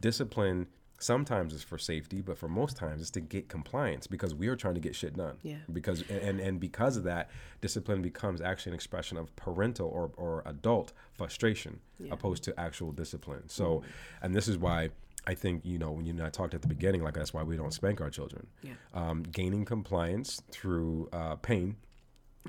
[0.00, 0.66] discipline
[1.00, 4.56] sometimes it's for safety, but for most times it's to get compliance because we are
[4.56, 5.36] trying to get shit done.
[5.42, 5.56] Yeah.
[5.72, 7.30] Because and and because of that,
[7.60, 12.12] discipline becomes actually an expression of parental or, or adult frustration yeah.
[12.12, 13.48] opposed to actual discipline.
[13.48, 13.86] So, mm-hmm.
[14.22, 14.90] and this is why
[15.26, 17.42] I think you know when you and I talked at the beginning, like that's why
[17.42, 18.46] we don't spank our children.
[18.62, 18.72] Yeah.
[18.94, 21.76] Um, gaining compliance through uh, pain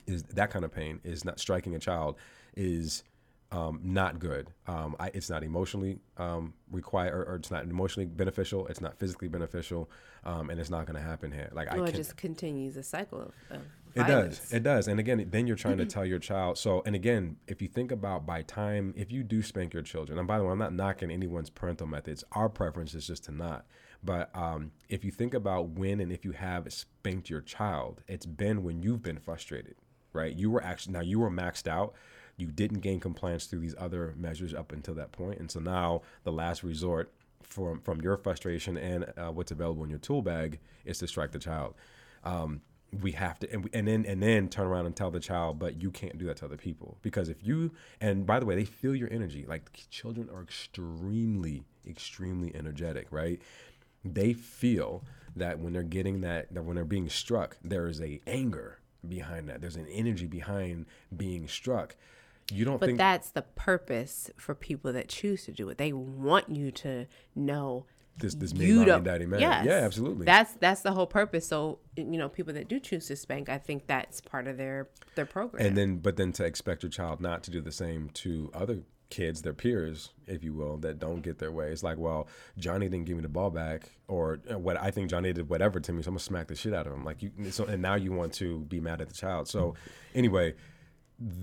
[0.08, 2.16] is that kind of pain is not striking a child
[2.56, 3.04] is
[3.52, 4.48] um, not good.
[4.68, 8.66] Um, I, it's not emotionally um, required, or, or, it's not emotionally beneficial.
[8.68, 9.90] It's not physically beneficial,
[10.24, 11.50] um, and it's not going to happen here.
[11.52, 13.34] Like well, I it just continues a cycle of.
[13.50, 13.62] of
[13.94, 14.54] it does.
[14.54, 14.88] It does.
[14.88, 16.58] And again, then you're trying to tell your child.
[16.58, 20.18] So, and again, if you think about by time, if you do spank your children,
[20.18, 22.24] and by the way, I'm not knocking anyone's parental methods.
[22.32, 23.66] Our preference is just to not.
[24.04, 28.26] But um, if you think about when and if you have spanked your child, it's
[28.26, 29.76] been when you've been frustrated,
[30.14, 30.34] right?
[30.36, 31.94] You were actually now you were maxed out
[32.38, 36.02] you didn't gain compliance through these other measures up until that point, and so now
[36.24, 37.12] the last resort
[37.44, 41.32] from from your frustration and uh, what's available in your tool bag is to strike
[41.32, 41.76] the child.
[42.24, 42.62] Um,
[43.02, 45.82] we have to and, and then and then turn around and tell the child but
[45.82, 46.98] you can't do that to other people.
[47.02, 47.72] Because if you
[48.02, 49.46] and by the way they feel your energy.
[49.48, 53.42] Like children are extremely extremely energetic right?
[54.04, 55.04] They feel
[55.36, 59.48] that when they're getting that that when they're being struck there is a anger behind
[59.50, 59.62] that.
[59.62, 61.96] There's an energy behind being struck
[62.52, 65.94] you don't but think that's the purpose for people that choose to do it they
[65.94, 67.86] want you to know
[68.18, 69.40] this this you mommy and daddy man.
[69.40, 69.66] Yes.
[69.66, 70.26] Yeah, absolutely.
[70.26, 71.48] That's that's the whole purpose.
[71.48, 74.90] So you know, people that do choose to spank, I think that's part of their
[75.16, 75.66] their program.
[75.66, 78.80] and then but then to expect your child not to do the same to other
[79.10, 82.88] kids their peers if you will that don't get their way it's like well johnny
[82.88, 85.92] didn't give me the ball back or uh, what i think johnny did whatever to
[85.92, 87.96] me so i'm gonna smack the shit out of him like you so and now
[87.96, 89.76] you want to be mad at the child so
[90.16, 90.54] anyway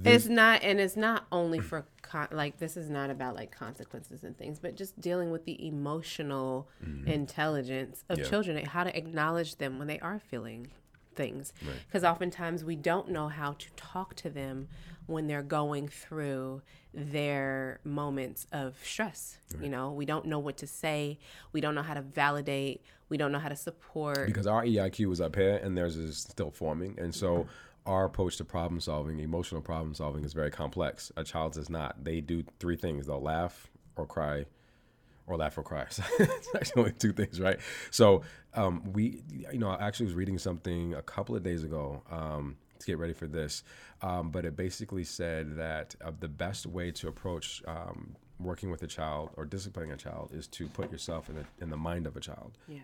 [0.05, 4.25] it's not and it's not only for con- like this is not about like consequences
[4.25, 6.69] and things but just dealing with the emotional
[7.07, 8.25] intelligence of Mm-hmm.
[8.25, 8.31] Yeah.
[8.31, 10.69] children and how to acknowledge them when they are feeling
[11.15, 11.53] things.
[11.87, 14.69] Because oftentimes we don't know how to talk to them
[15.07, 16.63] when they're going through
[16.95, 19.91] their moments of stress you know?
[19.93, 21.19] We don't know what to say.
[21.53, 22.83] We don't know how to validate.
[23.09, 24.27] We don't know how to support.
[24.27, 27.47] Because our eiq is up here and theirs is still forming and so
[27.89, 32.05] our approach to problem solving emotional problem solving is very complex a child's is not
[32.05, 34.45] they do three things they'll laugh or cry
[35.29, 35.85] or laugh or cry.
[36.19, 37.59] It's actually only two things, right?
[37.91, 38.23] So
[38.55, 39.23] um, we,
[39.53, 42.99] you know, I actually was reading something a couple of days ago um, to get
[42.99, 43.63] ready for this,
[44.03, 48.83] um, but it basically said that uh, the best way to approach um, working with
[48.83, 52.07] a child or disciplining a child is to put yourself in the in the mind
[52.07, 52.57] of a child.
[52.67, 52.79] yeah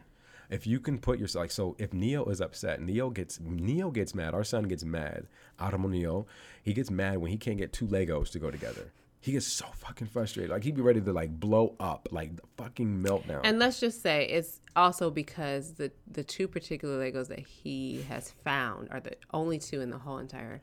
[0.51, 4.15] If you can put yourself like so, if Neo is upset, Neo gets Neo gets
[4.15, 4.35] mad.
[4.35, 5.27] Our son gets mad.
[5.59, 6.27] Automo Neo,
[6.63, 8.93] he gets mad when he can't get two Legos to go together.
[9.21, 10.51] He gets so fucking frustrated.
[10.51, 13.41] Like he'd be ready to like blow up, like the fucking meltdown.
[13.43, 18.31] And let's just say it's also because the the two particular Legos that he has
[18.45, 20.61] found are the only two in the whole entire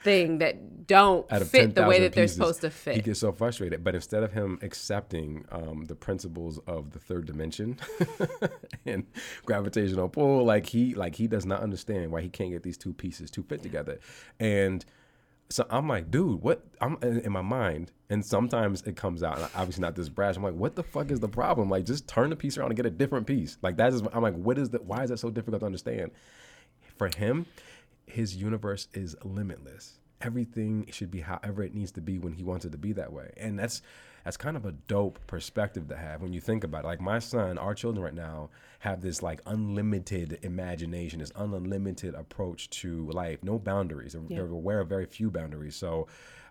[0.00, 2.96] thing that don't fit the way 10,000 that they're supposed to fit.
[2.96, 3.82] He gets so frustrated.
[3.82, 7.78] But instead of him accepting um, the principles of the third dimension
[8.86, 9.06] and
[9.44, 12.92] gravitational pull, like he like he does not understand why he can't get these two
[12.92, 13.98] pieces to fit together.
[14.38, 14.84] And
[15.50, 16.64] so I'm like, dude, what?
[16.80, 19.38] I'm in my mind, and sometimes it comes out.
[19.38, 20.36] And obviously not this brash.
[20.36, 21.68] I'm like, what the fuck is the problem?
[21.68, 23.58] Like, just turn the piece around and get a different piece.
[23.62, 24.02] Like that is.
[24.12, 24.78] I'm like, what is the?
[24.78, 26.12] Why is that so difficult to understand?
[26.96, 27.46] For him,
[28.06, 29.98] his universe is limitless.
[30.20, 33.12] Everything should be however it needs to be when he wants it to be that
[33.12, 33.32] way.
[33.36, 33.82] And that's
[34.24, 36.86] that's kind of a dope perspective to have when you think about it.
[36.86, 38.48] Like my son, our children right now
[38.78, 44.14] have this like unlimited imagination, this unlimited approach to life, no boundaries.
[44.14, 45.76] They're, they're aware of very few boundaries.
[45.76, 46.06] So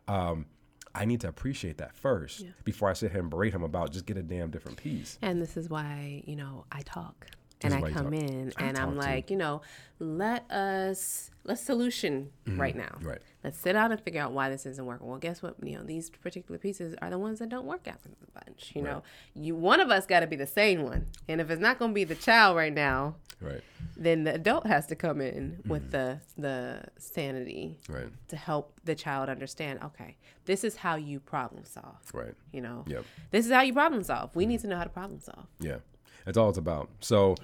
[0.08, 0.46] um,
[0.94, 4.06] I need to appreciate that first before I sit here and berate him about just
[4.06, 5.18] get a damn different piece.
[5.24, 7.26] And this is why, you know, I talk.
[7.64, 8.14] And I come talk.
[8.14, 9.62] in I and I'm like, you know,
[10.00, 12.84] let us let's solution right now.
[12.84, 13.08] Mm-hmm.
[13.08, 13.22] Right.
[13.44, 15.08] Let's sit down and figure out why this isn't working.
[15.08, 15.56] Well, guess what?
[15.62, 18.72] You know, these particular pieces are the ones that don't work out for the bunch.
[18.76, 19.04] You know,
[19.34, 21.92] you one of us got to be the sane one, and if it's not going
[21.92, 23.62] to be the child right now, Right.
[23.98, 27.94] then the adult has to come in with the the sanity Mm-hmm.
[27.94, 28.10] Right.
[28.30, 29.80] to help the child understand.
[29.84, 31.98] Okay, this is how you problem solve.
[32.14, 32.34] Right.
[32.54, 33.06] You know, Yep.
[33.32, 34.34] this is how you problem solve.
[34.36, 35.48] We need to know how to problem solve.
[35.60, 35.78] Yeah,
[36.26, 36.90] that's all it's about.
[37.00, 37.36] So,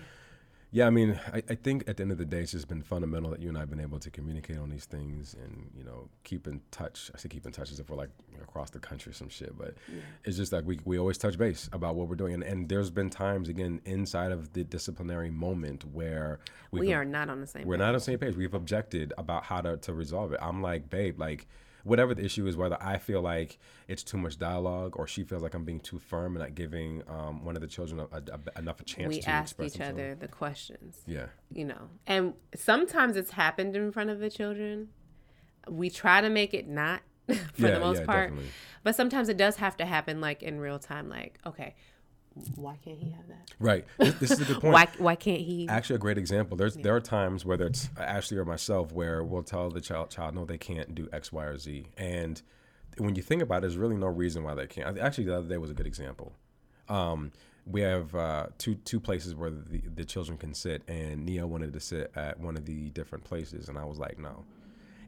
[0.71, 2.84] yeah, I mean, I, I think at the end of the day, it's just been
[2.84, 5.84] fundamental that you and I have been able to communicate on these things and you
[5.84, 7.09] know keep in touch.
[7.15, 8.11] I say keep in touch as if we're like
[8.41, 9.73] across the country or some shit, but
[10.23, 12.36] it's just like we we always touch base about what we're doing.
[12.36, 16.39] And, and there's been times again inside of the disciplinary moment where
[16.71, 17.65] We are not on the same.
[17.65, 17.80] we're page.
[17.80, 18.36] not on the same page.
[18.36, 20.39] We've objected about how to, to resolve it.
[20.39, 21.47] I'm like, babe, like
[21.89, 25.41] whatever the issue is, whether I feel like it's too much dialogue or she feels
[25.43, 28.21] like I'm being too firm and not giving um, one of the children a, a,
[28.55, 29.99] a- enough a chance We to ask express each themselves.
[29.99, 31.01] other the questions.
[31.05, 34.89] Yeah, You know, and sometimes it's happened in front of the children.
[35.69, 38.51] We try to make it not for Yeah, the most yeah, part, definitely.
[38.83, 41.09] but sometimes it does have to happen like in real time.
[41.09, 41.75] Like, okay,
[42.55, 43.51] why can't he have that?
[43.59, 43.85] right.
[43.97, 44.73] This, this is a good point.
[44.73, 45.67] Why why can't he?
[45.67, 46.57] Actually, a great example.
[46.57, 50.35] There's there are times whether it's Ashley or myself where we'll tell the child child
[50.35, 52.41] no they can't do X, Y, or Z, and
[52.97, 54.97] when you think about it, there's really no reason why they can't.
[54.97, 56.33] Actually, the other day was a good example.
[56.87, 57.31] Um,
[57.65, 61.73] we have uh, two two places where the, the children can sit, and Neo wanted
[61.73, 64.43] to sit at one of the different places, and I was like, no.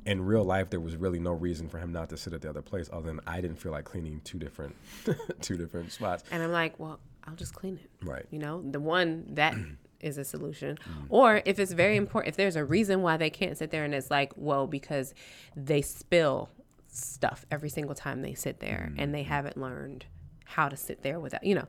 [0.03, 2.49] In real life, there was really no reason for him not to sit at the
[2.49, 4.75] other place, other than I didn't feel like cleaning two different
[5.41, 6.23] two different spots.
[6.31, 7.89] And I'm like, well, I'll just clean it.
[8.05, 8.25] Right.
[8.31, 9.55] You know, the one that
[9.99, 10.77] is a solution.
[10.77, 11.05] Mm-hmm.
[11.09, 13.93] Or if it's very important, if there's a reason why they can't sit there and
[13.93, 15.13] it's like, well, because
[15.55, 16.49] they spill
[16.87, 20.05] stuff every single time they sit there and they haven't learned
[20.45, 21.65] how to sit there without, you know.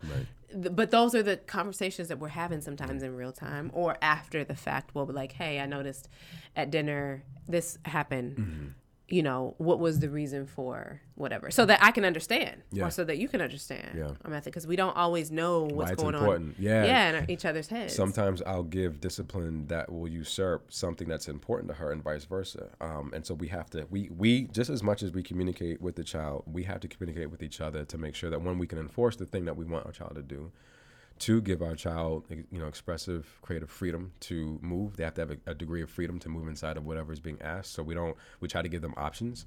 [0.51, 4.43] Th- But those are the conversations that we're having sometimes in real time or after
[4.45, 4.95] the fact.
[4.95, 6.09] We'll be like, hey, I noticed
[6.57, 8.37] at dinner this happened.
[8.37, 8.67] Mm-hmm.
[9.13, 11.51] You know, what was the reason for whatever?
[11.51, 12.87] So that I can understand Yeah.
[12.87, 14.13] or so that you can understand Yeah.
[14.25, 16.49] our method because we don't always know what's Why it's going important.
[16.49, 16.55] on.
[16.59, 16.85] Yeah.
[16.87, 17.95] yeah, in each other's heads.
[17.95, 22.71] Sometimes I'll give discipline that will usurp something that's important to her, and vice versa.
[22.81, 25.97] Um, and so we have to we we just as much as we communicate with
[25.97, 28.67] the child, we have to communicate with each other to make sure that when we
[28.67, 30.51] can enforce the thing that we want our child to do,
[31.23, 34.97] Two, give our child you know expressive, creative freedom to move.
[34.97, 37.21] They have to have a, a degree of freedom to move inside of whatever is
[37.21, 37.75] being asked.
[37.75, 39.47] So we don't we try to give them options.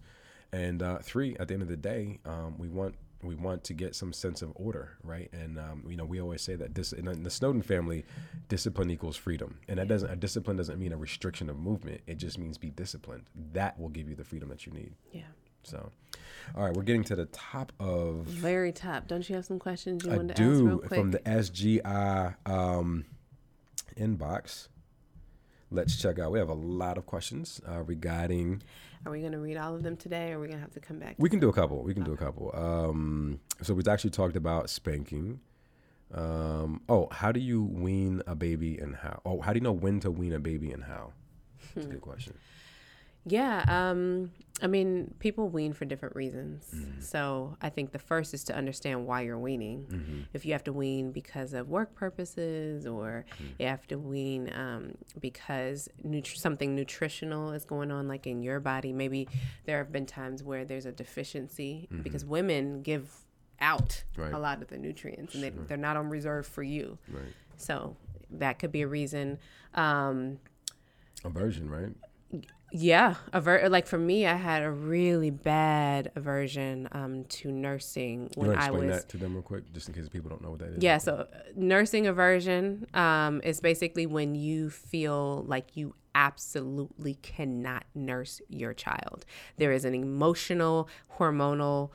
[0.53, 3.73] And uh, three, at the end of the day, um, we want we want to
[3.73, 5.29] get some sense of order, right?
[5.33, 8.05] And um, you know, we always say that this in the Snowden family,
[8.47, 11.99] discipline equals freedom, and that doesn't a discipline doesn't mean a restriction of movement.
[12.07, 13.23] It just means be disciplined.
[13.51, 14.93] That will give you the freedom that you need.
[15.11, 15.23] Yeah.
[15.63, 15.91] So,
[16.55, 19.07] all right, we're getting to the top of Very top.
[19.07, 20.99] Don't you have some questions you I wanted to ask real quick?
[20.99, 23.05] from the SGI um,
[23.97, 24.67] inbox.
[25.71, 26.31] Let's check out.
[26.31, 28.61] We have a lot of questions uh, regarding.
[29.05, 30.73] Are we going to read all of them today, or are we going to have
[30.73, 31.15] to come back?
[31.17, 31.83] We can do a couple.
[31.83, 32.51] We can do a couple.
[32.53, 35.39] Um, so we've actually talked about spanking.
[36.13, 39.21] Um, oh, how do you wean a baby and how?
[39.25, 41.13] Oh, how do you know when to wean a baby and how?
[41.73, 42.35] That's a good question.
[43.25, 46.73] Yeah, um, I mean, people wean for different reasons.
[46.99, 50.27] So I think the first is to understand why you're weaning.
[50.33, 53.25] If you have to wean because of work purposes, or
[53.59, 58.59] you have to wean um, because nutri- something nutritional is going on, like in your
[58.59, 58.93] body.
[58.93, 59.27] Maybe
[59.65, 63.11] there have been times where there's a deficiency because women give
[63.59, 64.33] out Right.
[64.33, 66.97] a lot of the nutrients, and they, they're not on reserve for you.
[67.09, 67.23] Right.
[67.57, 67.95] So
[68.31, 69.39] that could be a reason.
[69.73, 70.39] Um,
[71.23, 71.91] Aversion, right?
[72.71, 78.41] Yeah, aver- like for me, I had a really bad aversion um, to nursing You
[78.41, 78.97] when to I explain was.
[79.03, 80.83] that to them real quick, just in case people don't know what that is.
[80.83, 87.85] Yeah, so uh, nursing aversion um, is basically when you feel like you absolutely cannot
[87.93, 89.25] nurse your child.
[89.57, 90.89] There is an emotional,
[91.19, 91.91] hormonal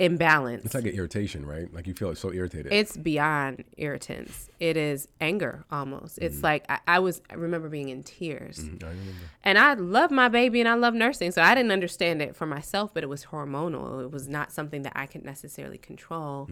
[0.00, 0.64] imbalance.
[0.64, 1.72] It's like an irritation, right?
[1.72, 2.72] Like you feel so irritated.
[2.72, 4.48] It's beyond irritants.
[4.58, 6.16] It is anger almost.
[6.16, 6.24] Mm-hmm.
[6.24, 7.20] It's like I, I was.
[7.30, 9.12] I remember being in tears, I remember.
[9.44, 12.46] and I love my baby and I love nursing, so I didn't understand it for
[12.46, 12.92] myself.
[12.92, 14.02] But it was hormonal.
[14.02, 16.48] It was not something that I could necessarily control.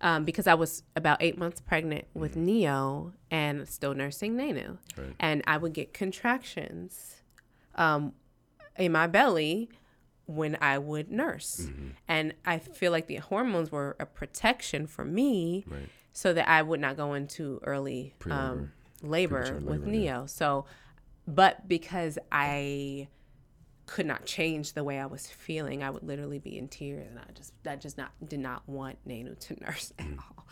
[0.00, 5.08] Um, because I was about eight months pregnant with Neo and still nursing Nenu, Right.
[5.18, 7.16] and I would get contractions
[7.74, 8.12] um,
[8.78, 9.68] in my belly
[10.28, 11.62] when I would nurse.
[11.62, 11.88] Mm-hmm.
[12.06, 15.88] And I feel like the hormones were a protection for me Right.
[16.12, 18.72] so that I would not go into early um,
[19.02, 20.26] labor with labor, Neo.
[20.26, 20.66] So,
[21.26, 23.08] but because I
[23.88, 27.18] could not change the way I was feeling, I would literally be in tears, and
[27.18, 30.18] I just, I just not did not want Nenu to nurse at Mm.
[30.18, 30.46] all.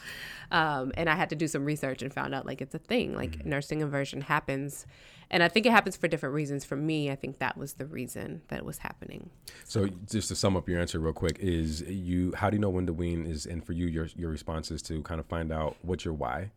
[0.51, 3.15] Um, and I had to do some research and found out like it's a thing.
[3.15, 3.49] Like Mm-hmm.
[3.51, 4.87] nursing aversion happens,
[5.31, 6.65] and I think it happens for different reasons.
[6.65, 9.31] For me, I think that was the reason that it was happening.
[9.65, 12.71] So just to sum up your answer real quick is you how do you know
[12.71, 15.53] when to wean is and for you your your response is to kind of find
[15.53, 16.51] out what's your why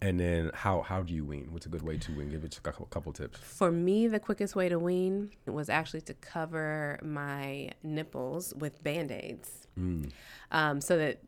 [0.00, 1.48] and then how how do you wean?
[1.50, 2.28] What's a good way to wean?
[2.28, 3.38] Give it a couple, tips.
[3.38, 9.10] For me, the quickest way to wean was actually to cover my nipples with band
[9.10, 9.66] aids.
[10.50, 11.20] Um, so that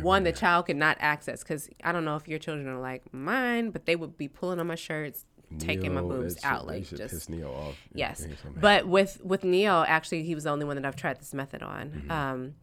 [0.00, 1.42] one, the child could not access.
[1.42, 4.58] Because I don't know if your children are like mine, but they would be pulling
[4.60, 5.24] on my shirts,
[5.58, 6.66] taking my boobs out.
[6.66, 7.14] Like just.
[7.14, 7.76] piss Neo off.
[7.92, 8.60] Yes, Yeah, he's so mad.
[8.60, 11.62] but with with Neo, actually, he was the only one that I've tried this method
[11.62, 11.90] on.
[11.90, 12.10] Mm-hmm.
[12.10, 12.54] Um,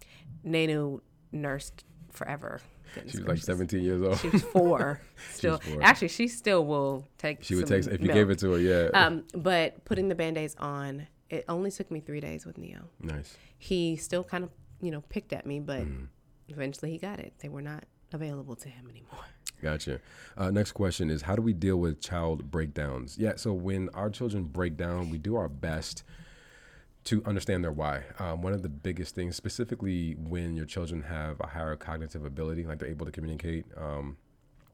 [0.46, 2.60] Nenu nursed forever.
[2.94, 4.20] Goodness she was like 17 years old.
[4.20, 5.02] She was four.
[5.32, 5.80] Still, four.
[5.82, 7.44] actually, she still will take.
[7.44, 8.14] She would take if you milk.
[8.14, 8.60] gave it to her.
[8.60, 12.90] Yeah, Um, but putting the band-aids on, it only took me three days with Neo.
[13.02, 13.36] nice.
[13.58, 14.50] He still kind of,
[14.82, 16.06] you know, picked at me, but Mm-hmm.
[16.50, 17.34] eventually he got it.
[17.40, 19.26] They were not available to him anymore.
[19.62, 20.02] Gotcha.
[20.38, 23.18] Uh, next question is how do we deal with child breakdowns?
[23.18, 26.04] Yeah, so when our children break down, we do our best
[27.06, 28.04] to understand their why.
[28.20, 32.66] Um, one of the biggest things, specifically when your children have a higher cognitive ability,
[32.66, 34.18] like they're able to communicate um,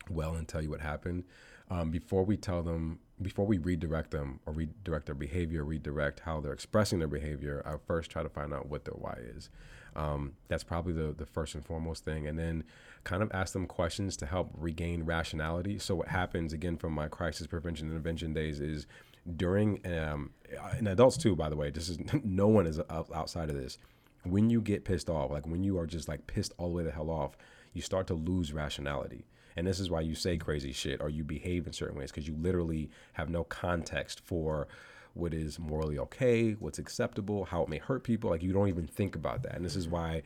[0.09, 1.23] well and tell you what happened,
[1.71, 6.39] um, before we tell them, before we redirect them or redirect their behavior, redirect how
[6.39, 9.49] they're expressing their behavior, I first try to find out what their why is.
[9.95, 12.27] Um, that's probably the, the first and foremost thing.
[12.27, 12.63] And then
[13.03, 15.79] kind of ask them questions to help regain rationality.
[15.79, 18.87] So, what happens again from my crisis prevention intervention days is
[19.35, 20.31] during, um,
[20.77, 23.77] and adults too, by the way, this is no one is outside of this.
[24.23, 26.83] When you get pissed off, like when you are just like pissed all the way
[26.83, 27.37] the hell off,
[27.73, 29.25] you start to lose rationality.
[29.55, 32.27] And this is why you say crazy shit or you behave in certain ways because
[32.27, 34.67] you literally have no context for
[35.13, 38.29] what is morally okay, what's acceptable, how it may hurt people.
[38.29, 39.55] Like you don't even think about that.
[39.55, 40.23] And this is why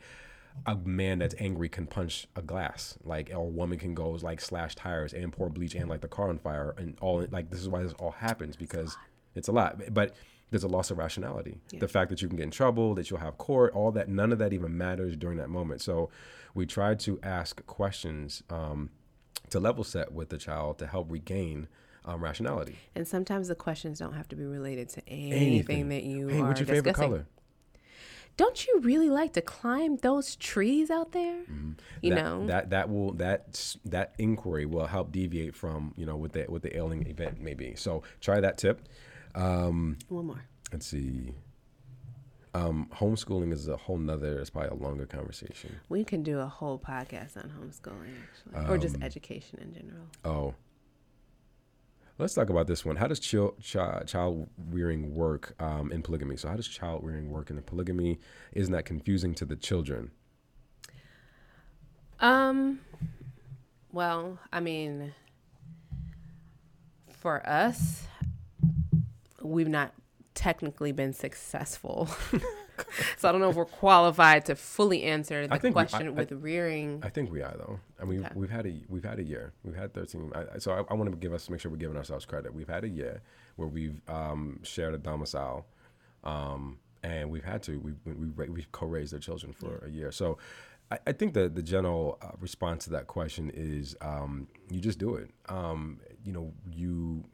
[0.66, 4.40] a man that's angry can punch a glass, like or a woman can go like
[4.40, 7.60] slash tires and pour bleach and like the car on fire, and all like this
[7.60, 8.96] is why this all happens because
[9.34, 9.80] it's a lot.
[9.92, 10.14] But
[10.50, 11.58] there's a loss of rationality.
[11.78, 14.30] The fact that you can get in trouble, that you'll have court, all that, none
[14.30, 15.80] of that even matters during that moment.
[15.82, 16.10] So
[16.54, 18.90] we try to ask questions um,
[19.50, 21.66] to level set with the child to help regain
[22.04, 22.76] um, rationality.
[22.94, 25.88] And sometimes the questions don't have to be related to anything, Anything.
[25.88, 27.26] that you Hey, are what's your favorite color?
[28.36, 31.40] Don't you really like to climb those trees out there?
[31.40, 32.08] You Mm-hmm.
[32.10, 36.32] that, know, that that will that that inquiry will help deviate from you know what
[36.32, 37.74] the what the ailing event may be.
[37.76, 38.82] So try that tip.
[39.34, 40.44] one more.
[40.72, 41.34] Let's see.
[42.54, 44.38] Um, homeschooling is a whole nother.
[44.38, 45.80] It's probably a longer conversation.
[45.88, 50.06] We can do a whole podcast on homeschooling, actually, or Um, just education in general.
[50.24, 50.54] Oh.
[52.16, 52.96] Let's talk about this one.
[52.96, 56.36] How does child child, child rearing work um, in polygamy?
[56.36, 58.20] So, how does child rearing work in the polygamy?
[58.52, 60.12] Isn't that confusing to the children?
[62.20, 62.80] Um,
[63.92, 65.12] well, I mean,
[67.10, 68.06] for us,
[69.42, 69.92] we've not
[70.34, 72.08] technically been successful.
[73.16, 76.06] so I don't know if we're qualified to fully answer the I think we- question
[76.08, 77.00] I- with rearing.
[77.02, 77.80] I think we are though.
[78.00, 78.34] I mean, Okay.
[78.34, 79.52] we've had a we've had a year.
[79.64, 80.30] We've had thirteen.
[80.34, 82.52] I, I- so I, I want to give us make sure we're giving ourselves credit.
[82.54, 83.22] We've had a year
[83.56, 85.66] where we've um, shared a domicile,
[86.24, 90.10] um, and we've had to we we we we've co-raised their children for a year.
[90.12, 90.38] So.
[90.90, 94.98] I, I think the the general uh, response to that question is um, you just
[94.98, 95.30] do it.
[95.48, 97.24] Um, you know, you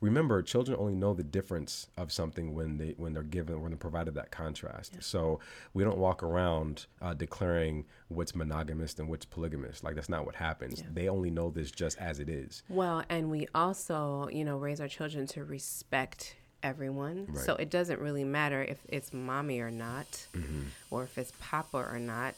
[0.00, 3.78] remember children only know the difference of something when they when they're given when they're
[3.78, 4.96] provided that contrast.
[5.00, 5.40] So
[5.74, 9.82] we don't walk around uh, declaring what's monogamous and what's polygamous.
[9.82, 10.82] Like that's not what happens.
[10.92, 12.62] They only know this just as it is.
[12.68, 17.26] Well, and we also, you know, raise our children to respect everyone.
[17.28, 17.44] Right.
[17.44, 20.62] So it doesn't really matter if it's mommy or not, Mm-hmm.
[20.90, 22.34] or if it's papa or not.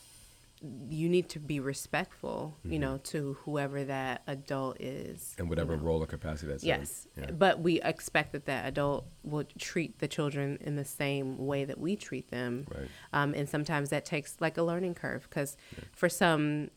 [0.88, 5.34] You need to be respectful, you know, to whoever that adult is.
[5.38, 5.84] And whatever you know.
[5.84, 6.68] role or capacity that's in.
[6.68, 7.30] Yes, Yeah.
[7.32, 11.78] but we expect that that adult will treat the children in the same way that
[11.78, 12.66] we treat them.
[12.74, 12.88] Right.
[13.12, 15.56] Um, and sometimes that takes like a learning curve because
[15.92, 16.70] for some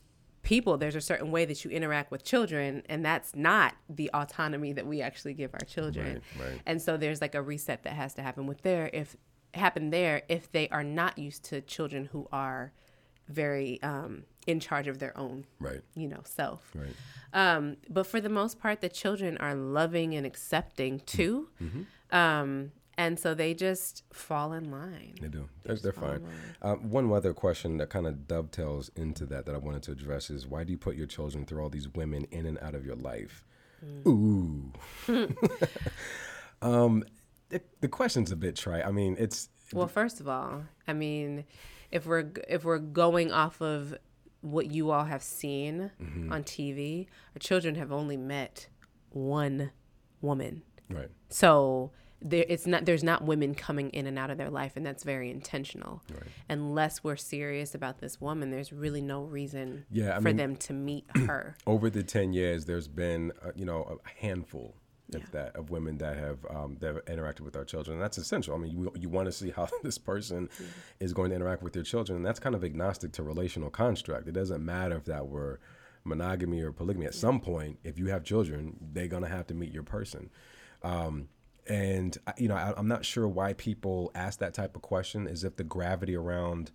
[0.44, 4.74] people, there's a certain way that you interact with children, and that's not the autonomy
[4.74, 6.22] that we actually give our children.
[6.40, 6.62] Right, right.
[6.66, 9.16] And so there's like a reset that has to happen with there if
[9.54, 12.74] happen there if they are not used to children who are
[13.30, 15.82] very um, in charge of their own Right.
[15.96, 16.96] you know self Right.
[17.34, 21.50] um, but for the most part, the children are loving and accepting too.
[22.12, 25.16] Um, and so they just fall in line.
[25.22, 25.48] They do.
[25.64, 26.26] They're, they're fine.
[26.64, 30.30] Um, one other question that kind of dovetails into that that I wanted to address
[30.32, 32.86] is why do you put your children through all these women in and out of
[32.86, 33.46] your life?
[34.08, 34.72] Ooh.
[36.62, 37.04] um,
[37.50, 38.86] the, the question's a bit trite.
[38.86, 41.46] I mean, it's Well, first of all, I mean,
[41.92, 43.96] if we're if we're going off of
[44.42, 45.92] what you all have seen
[46.32, 48.68] on TV, our children have only met
[49.10, 49.72] one
[50.22, 50.64] woman.
[50.90, 51.10] right.
[51.30, 54.86] So there, it's not there's not women coming in and out of their life, and
[54.86, 56.02] that's very intentional.
[56.12, 56.24] Right.
[56.50, 60.56] Unless we're serious about this woman, there's really no reason Yeah, I for mean- them
[60.58, 61.56] to meet her.
[61.68, 64.76] over the 10 years there's been uh, you know a handful
[65.10, 65.20] Yeah.
[65.20, 67.96] of that of women that have um, that have interacted with our children.
[67.96, 68.54] And that's essential.
[68.56, 70.50] I mean you, you want to see how this person
[71.00, 74.28] is going to interact with your children and that's kind of agnostic to relational construct.
[74.28, 75.60] It doesn't matter if that were
[76.04, 77.06] monogamy or polygamy.
[77.06, 80.30] At some point if you have children they're going to have to meet your person.
[80.84, 81.30] Um,
[81.70, 85.44] and you know I, i'm not sure why people ask that type of question Is
[85.44, 86.72] if the gravity around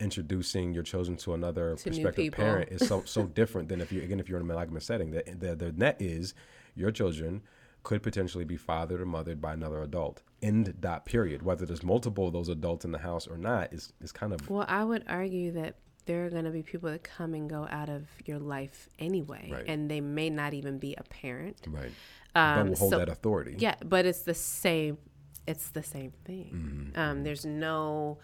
[0.00, 4.02] introducing your children to another To prospective parent is so so different than if you
[4.02, 5.10] again if you're in a monogamous setting.
[5.12, 6.34] The, the the net is
[6.74, 7.42] your children
[7.84, 10.22] could potentially be fathered or mothered by another adult.
[10.42, 11.42] End dot period.
[11.42, 14.50] Whether there's multiple of those adults in the house or not is is kind of
[14.50, 15.76] Well, I would argue that
[16.06, 19.48] there are going to be people that come and go out of your life anyway,
[19.50, 19.64] Right.
[19.66, 21.58] and they may not even be a parent.
[21.68, 21.92] right.
[22.34, 23.54] Um, but hold so- that authority.
[23.58, 24.98] Yeah, but it's the same.
[25.46, 26.50] It's the same thing.
[26.94, 27.00] Mm-hmm.
[27.00, 28.18] Um, there's no.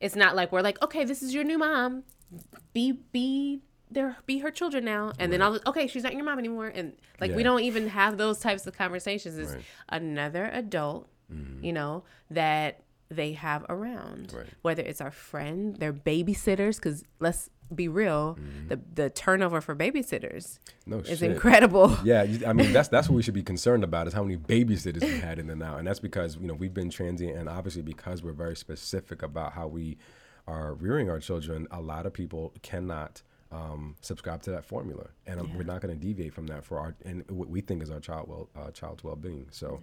[0.00, 2.02] It's not like we're like, okay, this is your new mom.
[2.72, 3.60] Be be
[3.94, 4.16] there.
[4.26, 5.58] Be her children now, and then all.
[5.66, 8.76] Okay, she's not your mom anymore, and like we don't even have those types of
[8.76, 9.38] conversations.
[9.38, 9.60] It's Right.
[9.60, 9.94] Mm-hmm.
[10.04, 11.08] another adult,
[11.60, 14.32] you know, that they have around.
[14.34, 14.46] Right.
[14.62, 18.38] Whether it's our friend, their babysitters, because let's be real,
[18.68, 21.14] the the turnover for babysitters No is Mm-hmm.
[21.14, 21.30] shit.
[21.32, 21.96] incredible.
[22.04, 25.02] Yeah, I mean that's that's what we should be concerned about is how many babysitters
[25.02, 27.82] we had in and out, and that's because you know we've been transient, and obviously
[27.82, 29.96] because we're very specific about how we
[30.46, 31.66] are rearing our children.
[31.70, 33.22] A lot of people cannot
[33.52, 36.78] um, subscribe to that formula, and um, we're not going to deviate from that for
[36.78, 39.46] our and what we think is our child well uh, child's well being.
[39.50, 39.80] So.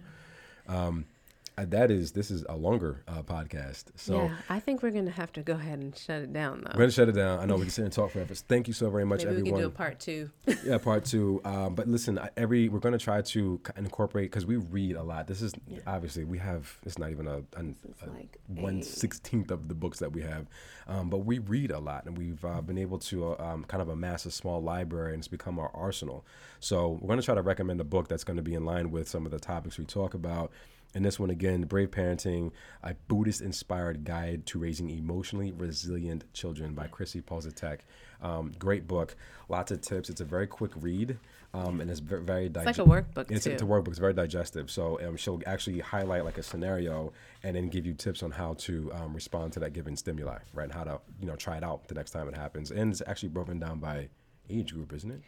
[0.68, 1.19] Um, uh,
[1.56, 5.32] that is this is a longer uh, podcast, so yeah, I think we're gonna have
[5.34, 6.70] to go ahead and shut it down though.
[6.74, 7.38] we're gonna shut it down.
[7.38, 8.34] I know we can sit and talk forever.
[8.34, 10.30] Thank you so very much, Maybe we everyone can do a part two.
[10.64, 11.40] yeah, part two.
[11.44, 15.26] Um, but listen, every we're going to try to incorporate because we read a lot.
[15.26, 15.52] This is
[15.86, 16.78] obviously we have.
[16.84, 20.22] It's not even a, is a like one a- sixteenth of the books that we
[20.22, 20.46] have,
[20.88, 23.82] um, but we read a lot, and we've uh, been able to uh, um, kind
[23.82, 26.24] of amass a small library, and it's become our arsenal.
[26.60, 28.90] So we're going to try to recommend a book that's going to be in line
[28.90, 30.50] with some of the topics we talk about.
[30.94, 32.50] And this one again, Brave Parenting,
[32.82, 37.80] a Buddhist inspired guide to raising emotionally resilient children by Krissy Pozatek.
[38.20, 39.16] Um, great book,
[39.48, 40.10] lots of tips.
[40.10, 41.16] It's a very quick read,
[41.54, 43.52] um, and it's very, very It's like a workbook It's, too.
[43.52, 43.88] it's a workbook.
[43.88, 44.70] It's very digestive.
[44.70, 47.12] So um, she'll actually highlight like a scenario
[47.44, 50.64] and then give you tips on how to um, respond to that given stimuli, right?
[50.64, 52.72] And how to you know try it out the next time it happens.
[52.72, 54.08] And it's actually broken down by
[54.50, 55.22] age group, isn't it?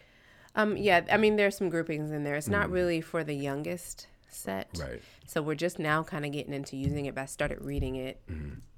[0.55, 2.35] Um, yeah, I mean, there's some groupings in there.
[2.35, 4.73] It's not really for the youngest set.
[4.75, 4.91] Mm-hmm.
[4.93, 5.03] Right.
[5.27, 7.15] So we're just now kind of getting into using it.
[7.15, 8.21] But I started reading it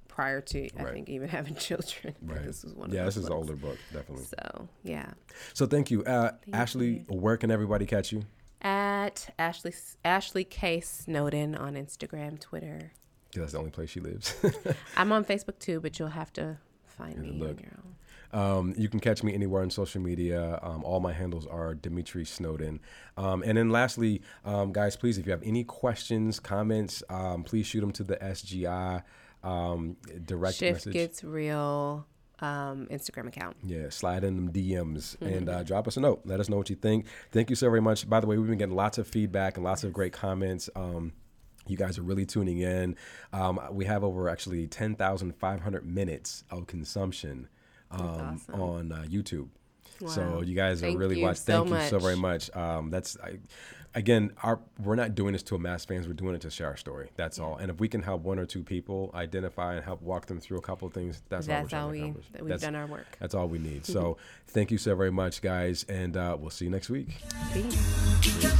[0.09, 0.85] prior to, I Mm-hmm.
[0.85, 0.93] Right.
[0.95, 2.15] think, even having children.
[2.23, 2.45] Right.
[2.45, 2.91] This was one.
[2.93, 4.25] yeah, of this those is an older book, definitely.
[4.27, 5.11] So yeah,
[5.55, 7.05] So thank you, uh, Ashley.
[7.09, 8.23] Where can everybody catch you?
[8.63, 9.75] at Ashley
[10.07, 12.93] Ashley K Snowden on Instagram, Twitter.
[13.33, 14.35] 'Cause that's the only place she lives.
[14.97, 17.59] I'm on Facebook too, but you'll have to find me look.
[17.59, 17.95] on your own.
[18.35, 20.59] Um, you can catch me anywhere on social media.
[20.63, 22.81] Um, all my handles are Dimitri Snowden.
[23.17, 27.67] Um, and then lastly, um, guys, please, if you have any questions, comments, um, please
[27.67, 29.03] shoot them to the SGI
[29.45, 30.93] um, direct Shift message.
[30.93, 32.07] gets real.
[32.41, 33.57] Um, Instagram account.
[33.63, 35.49] yeah, slide in them DMs and Mm-hmm.
[35.61, 36.23] uh, drop us a note.
[36.25, 37.07] Let us know what you think.
[37.31, 38.11] Thank you so very much.
[38.11, 40.69] By the way, we've been getting lots of feedback and lots of great comments.
[40.75, 41.13] Um,
[41.69, 42.97] you guys are really tuning in.
[43.33, 47.49] Um, we have over actually 10,500 minutes of consumption
[48.01, 48.61] um, awesome.
[48.61, 49.49] on uh, YouTube.
[50.01, 50.09] Wow.
[50.09, 51.37] So you guys thank are really watching.
[51.37, 51.83] So thank much.
[51.85, 52.55] you so very much.
[52.55, 53.39] Um, that's I,
[53.95, 56.07] again, our we're not doing this to amass fans.
[56.07, 57.11] We're doing it to share our story.
[57.17, 57.45] That's yeah.
[57.45, 57.57] all.
[57.57, 60.59] And if we can help one or two people identify and help walk them through
[60.59, 62.87] a couple of things, that's, that's all we're trying we, to we've that's, done our
[62.87, 63.07] work.
[63.21, 63.87] That's all we need.
[63.87, 64.17] so
[64.49, 67.17] thank you so very much, guys, and uh, we'll see you next week.
[67.53, 68.21] Peace.
[68.21, 68.55] Peace.